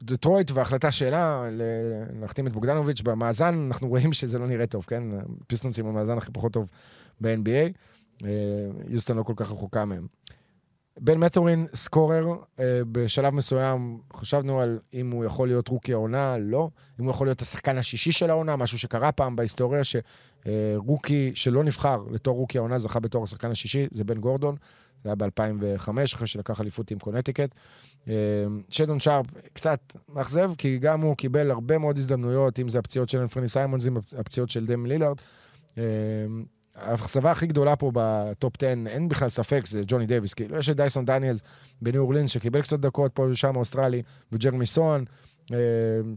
דטרויט 0.03 0.51
וההחלטה 0.51 0.91
שלה 0.91 1.49
להחתים 2.21 2.47
את 2.47 2.51
בוגדנוביץ' 2.51 3.01
במאזן, 3.01 3.67
אנחנו 3.67 3.87
רואים 3.93 4.13
שזה 4.13 4.39
לא 4.39 4.47
נראה 4.47 4.67
טוב, 4.67 4.85
כן? 4.87 5.03
פיסטונסים 5.47 5.85
במאזן 5.85 6.17
הכי 6.17 6.31
פחות 6.31 6.53
טוב 6.53 6.69
ב-NBA. 7.21 7.71
אה, 8.25 8.29
יוסטון 8.87 9.17
לא 9.17 9.23
כל 9.23 9.33
כך 9.35 9.51
רחוקה 9.51 9.85
מהם. 9.85 10.07
בן 10.99 11.17
מטורין, 11.17 11.67
scorer, 11.75 12.25
אה, 12.59 12.81
בשלב 12.91 13.33
מסוים 13.33 13.99
חשבנו 14.13 14.59
על 14.59 14.79
אם 14.93 15.11
הוא 15.11 15.25
יכול 15.25 15.47
להיות 15.47 15.67
rookie 15.67 15.93
העונה, 15.93 16.37
לא. 16.37 16.69
אם 16.99 17.05
הוא 17.05 17.11
יכול 17.11 17.27
להיות 17.27 17.41
השחקן 17.41 17.77
השישי 17.77 18.11
של 18.11 18.29
העונה, 18.29 18.55
משהו 18.55 18.77
שקרה 18.77 19.11
פעם 19.11 19.35
בהיסטוריה, 19.35 19.81
ש 19.83 20.20
rookie 20.20 21.31
שלא 21.35 21.63
נבחר 21.63 22.03
בתור 22.11 22.37
rookie 22.37 22.57
העונה 22.57 22.77
זכה 22.77 22.99
בתור 22.99 23.23
השחקן 23.23 23.51
השישי, 23.51 23.87
זה 23.91 24.03
בן 24.03 24.19
גורדון. 24.19 24.55
זה 25.03 25.09
היה 25.09 25.15
ב-2005, 25.15 25.89
אחרי 26.15 26.27
שלקח 26.27 26.61
אליפות 26.61 26.91
עם 26.91 26.99
קונטיקט. 26.99 27.55
אה, 28.07 28.13
שדון 28.69 28.99
שרפ 28.99 29.25
קצת 29.53 29.79
מאכזב, 30.13 30.51
כי 30.57 30.77
גם 30.77 31.01
הוא 31.01 31.15
קיבל 31.15 31.51
הרבה 31.51 31.77
מאוד 31.77 31.97
הזדמנויות, 31.97 32.59
אם 32.59 32.69
זה 32.69 32.79
הפציעות 32.79 33.09
של 33.09 33.19
אנפרני 33.19 33.47
סיימונס, 33.47 33.87
אם 33.87 33.97
הפציעות 34.17 34.49
של 34.49 34.65
דיים 34.65 34.85
לילארד. 34.85 35.17
אה, 35.77 35.83
האכזבה 36.75 37.31
הכי 37.31 37.47
גדולה 37.47 37.75
פה 37.75 37.91
ב 37.93 38.08
top 38.08 38.53
10, 38.57 38.67
אין 38.87 39.09
בכלל 39.09 39.29
ספק, 39.29 39.65
זה 39.65 39.81
ג'וני 39.87 40.05
דייוויס. 40.05 40.33
כאילו, 40.33 40.57
יש 40.57 40.69
את 40.69 40.75
דייסון 40.75 41.05
דניאלס 41.05 41.41
בניו 41.81 42.01
אורלינס, 42.01 42.31
שקיבל 42.31 42.61
קצת 42.61 42.79
דקות 42.79 43.11
פה 43.13 43.27
ושם, 43.31 43.55
האוסטרלי, 43.55 44.01
וג'רמי 44.31 44.65
סוהן, 44.65 45.01
אה, 45.01 45.28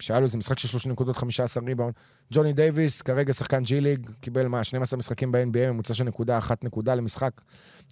שהיה 0.00 0.20
לו 0.20 0.26
איזה 0.26 0.38
משחק 0.38 0.58
של 0.58 0.68
30 0.68 0.92
נקודות, 0.92 1.16
15 1.16 1.62
ריבאונד. 1.66 1.94
ג'וני 2.32 2.52
דייוויס, 2.52 3.02
כרגע 3.02 3.32
שחקן 3.32 3.62
ג'י 3.62 3.80
ליג, 3.80 4.10
קיבל 4.20 4.48
מה, 4.48 4.64
12 4.64 4.98
משחקים 4.98 5.32
ב-NBA, 5.32 5.70
ממוצע 5.72 5.94
של 5.94 6.04
נקודה, 6.04 6.38
אחת 6.38 6.64
נקודה 6.64 6.94
למשחק. 6.94 7.40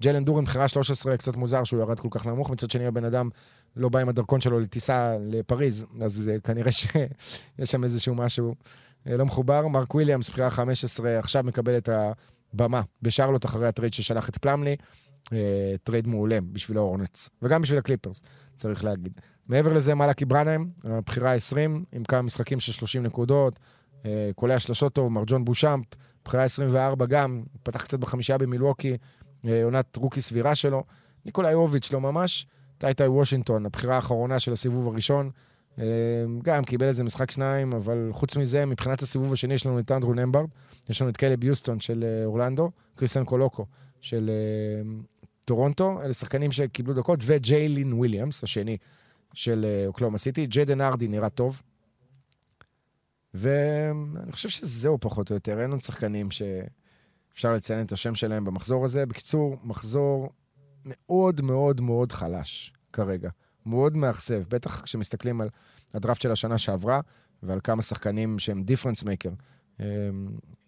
ג'יילן 0.02 0.24
דורן, 0.24 0.44
בחירה 0.44 0.68
13, 0.68 1.16
קצת 1.16 1.36
מוזר 1.36 1.64
שהוא 1.64 1.80
ירד 1.80 2.00
כל 2.00 2.08
כך 2.10 2.26
נמוך. 2.26 2.50
מצד 2.50 2.70
שני, 2.70 2.86
הבן 2.86 3.04
אדם 3.04 3.28
לא 3.76 3.88
בא 3.88 3.98
עם 3.98 4.08
הדרכון 4.08 4.40
שלו 4.40 4.60
לטיסה 4.60 5.16
לפריז, 5.20 5.86
אז 6.00 6.30
אה, 6.36 6.40
כנראה 6.40 6.72
שיש 6.72 7.10
שם 7.70 7.84
איזשהו 7.84 8.14
משהו 8.14 8.54
אה, 8.54 9.10
לא 9.10 9.26
מחובר. 9.26 9.68
מרק 9.68 9.94
וויליאמס, 9.94 10.30
בחירה 10.30 10.50
15, 10.50 11.18
עכשיו 11.18 11.44
מקבל 11.44 11.76
את 11.76 11.88
הבמה 11.92 12.82
בשרלוט 13.02 13.44
אחרי 13.44 13.68
הטרייד 13.68 13.94
ששלח 13.94 14.28
את 14.28 14.38
פלאמלי. 14.38 14.76
אה, 15.26 15.32
טרייד 15.84 16.06
מעולה 16.06 16.38
בשביל 16.52 16.78
ההורנץ, 16.78 17.28
וגם 17.42 17.62
בשביל 17.62 17.78
הקליפרס, 17.78 18.22
צריך 18.54 18.84
להגיד. 18.84 19.20
מעבר 19.50 19.72
לזה, 19.72 19.94
מלאקי 19.94 20.24
ברנהם, 20.24 20.68
הבחירה 20.84 21.34
20, 21.34 21.84
עם 21.92 22.04
כמה 22.04 22.22
משחקים 22.22 22.60
של 22.60 22.72
30 22.72 23.02
נקודות, 23.02 23.58
אה, 24.02 24.06
קולע 24.34 24.58
שלשות 24.58 24.92
טוב, 24.92 25.12
מרג'ון 25.12 25.44
בושאמפ, 25.44 25.86
בחירה 26.24 26.44
24 26.44 27.06
גם, 27.06 27.42
פתח 27.62 27.82
קצת 27.82 27.98
בחמישייה 27.98 28.38
במילווקי, 28.38 28.96
אה, 29.46 29.64
עונת 29.64 29.96
רוקי 29.96 30.20
סבירה 30.20 30.54
שלו. 30.54 30.84
ניקולה 31.26 31.52
יוביץ' 31.52 31.92
לא 31.92 32.00
ממש. 32.00 32.46
טייטאי 32.78 33.06
וושינגטון, 33.06 33.66
הבחירה 33.66 33.96
האחרונה 33.96 34.38
של 34.38 34.52
הסיבוב 34.52 34.88
הראשון. 34.88 35.30
אה, 35.78 35.84
גם 36.42 36.64
קיבל 36.64 36.86
איזה 36.86 37.04
משחק 37.04 37.30
שניים, 37.30 37.72
אבל 37.72 38.10
חוץ 38.12 38.36
מזה, 38.36 38.66
מבחינת 38.66 39.02
הסיבוב 39.02 39.32
השני 39.32 39.54
יש 39.54 39.66
לנו 39.66 39.78
את 39.78 39.92
אנדרו 39.92 40.14
נמהארד, 40.14 40.44
יש 40.88 41.02
לנו 41.02 41.10
את 41.10 41.16
קיילב 41.16 41.44
יוסטן 41.44 41.80
של 41.80 42.04
אה, 42.04 42.24
אורלנדו, 42.24 42.70
כריסטיאן 42.94 43.24
קולוקו 43.24 43.66
של 44.00 44.30
טורונטו, 45.44 46.02
אלה 46.02 46.12
שחקנים 46.12 46.52
שקיבלו 46.52 46.94
דקות, 46.94 47.20
וג'יילין 47.22 47.92
וויליאמס, 47.92 48.44
השני 48.44 48.76
של 49.34 49.84
אוקלהומה 49.86 50.18
סיטי. 50.18 50.46
ג'יידן 50.46 50.80
הארדי 50.80 51.08
נראה 51.08 51.28
טוב. 51.28 51.62
ואני 53.34 54.32
חושב 54.32 54.48
שזהו 54.48 54.98
פחות 55.00 55.30
או 55.30 55.34
יותר, 55.34 55.60
אין 55.60 55.70
עוד 55.70 55.82
שחקנים 55.82 56.30
ש... 56.30 56.42
אפשר 57.32 57.52
לציין 57.52 57.86
את 57.86 57.92
השם 57.92 58.14
שלהם 58.14 58.44
במחזור 58.44 58.84
הזה. 58.84 59.06
בקיצור, 59.06 59.56
מחזור 59.64 60.32
מאוד 60.84 61.40
מאוד 61.40 61.80
מאוד 61.80 62.12
חלש 62.12 62.72
כרגע. 62.92 63.30
מאוד 63.66 63.96
מאכזב, 63.96 64.42
בטח 64.48 64.80
כשמסתכלים 64.80 65.40
על 65.40 65.48
הדראפט 65.94 66.20
של 66.20 66.32
השנה 66.32 66.58
שעברה 66.58 67.00
ועל 67.42 67.60
כמה 67.64 67.82
שחקנים 67.82 68.38
שהם 68.38 68.62
difference 68.62 69.04
maker 69.04 69.30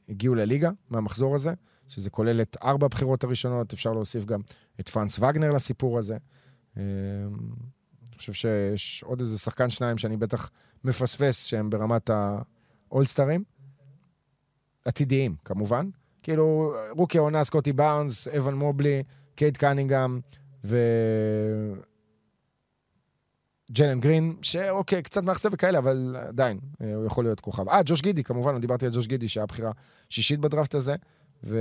הגיעו 0.09 0.35
לליגה 0.35 0.71
מהמחזור 0.91 1.35
הזה, 1.35 1.55
שזה 1.89 2.11
כולל 2.11 2.43
את 2.43 2.57
ארבע 2.63 2.87
הבחירות 2.87 3.25
הראשונות, 3.25 3.73
אפשר 3.73 3.93
להוסיף 3.93 4.25
גם 4.25 4.41
את 4.81 4.89
פרנס 4.89 5.19
וגנר 5.19 5.53
לסיפור 5.53 5.99
הזה. 5.99 6.17
חושב 8.23 8.33
שיש 8.33 9.03
עוד 9.03 9.21
איזה 9.21 9.39
שחקן 9.39 9.71
שניים 9.71 9.99
שאני 9.99 10.17
בטח 10.17 10.51
מפספס, 10.85 11.45
שהם 11.45 11.71
ברמת 11.71 12.11
האולסטארים. 12.91 13.45
עתידיים, 14.85 15.35
כמובן. 15.45 15.89
כאילו, 16.23 16.75
רוקי 16.91 17.19
העונה, 17.19 17.45
סקוטי 17.45 17.73
בארנס, 17.73 18.29
אבן 18.29 18.55
מובלי, 18.55 19.03
קייד 19.35 19.57
קנינגהם 19.57 20.21
ו... 20.65 20.79
ג'יילן 23.73 24.01
גרין, 24.01 24.37
שאוקיי, 24.43 25.03
קצת 25.03 25.23
מאכזב 25.23 25.51
וכאלה, 25.53 25.79
אבל 25.79 26.17
עדיין, 26.29 26.59
אה, 26.81 26.95
הוא 26.95 27.05
יכול 27.05 27.25
להיות 27.25 27.41
כוכב. 27.41 27.69
אה, 27.69 27.81
ג'וש 27.85 28.03
גידי, 28.03 28.25
כמובן, 28.25 28.61
דיברתי 28.61 28.87
על 28.87 28.93
ג'וש 28.95 29.07
גידי, 29.07 29.29
שהיה 29.29 29.47
בחירה 29.47 29.73
שישית 30.11 30.41
בדראפט 30.41 30.75
הזה, 30.75 30.97
ו... 31.45 31.59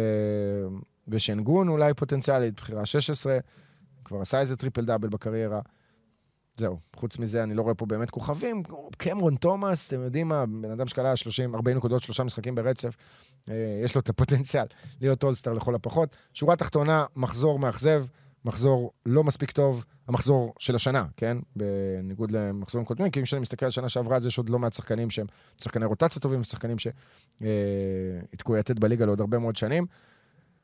ושנגון 1.08 1.68
אולי 1.68 1.94
פוטנציאלית, 1.94 2.56
בחירה 2.56 2.86
16, 2.86 3.38
כבר 4.06 4.22
עשה 4.22 4.40
איזה 4.40 4.58
טריפל 4.58 4.86
דאבל 4.86 5.10
בקריירה. 5.10 5.62
זהו, 6.62 6.80
חוץ 6.96 7.18
מזה, 7.18 7.44
אני 7.44 7.54
לא 7.54 7.62
רואה 7.62 7.74
פה 7.74 7.86
באמת 7.86 8.10
כוכבים. 8.10 8.64
קאם 8.98 9.36
תומאס, 9.36 9.88
אתם 9.88 10.02
יודעים 10.02 10.28
מה, 10.28 10.46
בן 10.46 10.72
אדם 10.72 10.88
שקלע 10.88 11.16
30, 11.16 11.56
40 11.56 11.78
נקודות, 11.78 12.04
שלושה 12.04 12.24
משחקים 12.24 12.56
ברצף, 12.56 12.96
אה, 13.50 13.82
יש 13.84 13.96
לו 13.96 14.02
את 14.02 14.10
הפוטנציאל 14.10 14.66
להיות 15.02 15.24
אולסטאר 15.24 15.54
לכל 15.54 15.76
הפחות. 15.76 16.16
שורה 16.34 16.56
תחתונה, 16.56 17.06
מחזור 17.16 17.60
מאכזב, 17.60 18.06
מחזור 18.46 18.92
לא 19.06 19.24
מספיק 19.24 19.52
טוב, 19.52 19.86
המחזור 20.08 20.54
של 20.60 20.76
השנה, 20.76 21.06
כן? 21.18 21.38
בניגוד 21.56 22.32
למחזורים 22.32 22.86
קודמים, 22.86 23.12
כי 23.12 23.20
אם 23.20 23.26
שאני 23.26 23.42
מסתכל 23.42 23.66
על 23.66 23.72
שנה 23.72 23.90
שעברה, 23.90 24.18
אז 24.18 24.26
יש 24.26 24.38
עוד 24.38 24.50
לא 24.50 24.60
מעט 24.60 24.74
שחקנים 24.74 25.10
שהם 25.10 25.28
שחקני 25.62 25.86
רוטציה 25.86 26.22
טובים, 26.22 26.42
ושחקנים 26.42 26.78
שיתקעו 26.80 28.56
אה, 28.56 28.60
יתד 28.60 28.80
בליגה 28.80 29.06
לעוד 29.06 29.20
הרבה 29.20 29.40
מאוד 29.40 29.56
שנים. 29.56 29.86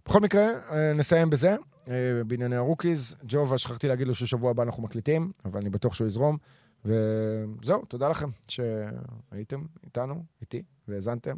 בכל 0.07 0.19
מקרה, 0.21 0.47
אה, 0.71 0.93
נסיים 0.93 1.29
בזה. 1.29 1.55
אה, 1.87 2.23
בענייני 2.27 2.55
הרוקיז. 2.55 3.15
ג'ובה, 3.27 3.57
שכחתי 3.57 3.87
להגיד 3.87 4.07
לו 4.07 4.15
ששבוע 4.15 4.51
הבא 4.51 4.63
אנחנו 4.63 4.83
מקליטים, 4.83 5.31
אבל 5.45 5.59
אני 5.59 5.69
בטוח 5.69 5.93
שהוא 5.93 6.07
יזרום. 6.07 6.37
וזהו, 6.85 7.85
תודה 7.85 8.09
לכם 8.09 8.29
שהייתם 8.47 9.65
איתנו, 9.83 10.23
איתי, 10.41 10.63
והאזנתם. 10.87 11.35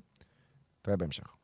נתראה 0.82 0.98
בהמשך. 0.98 1.39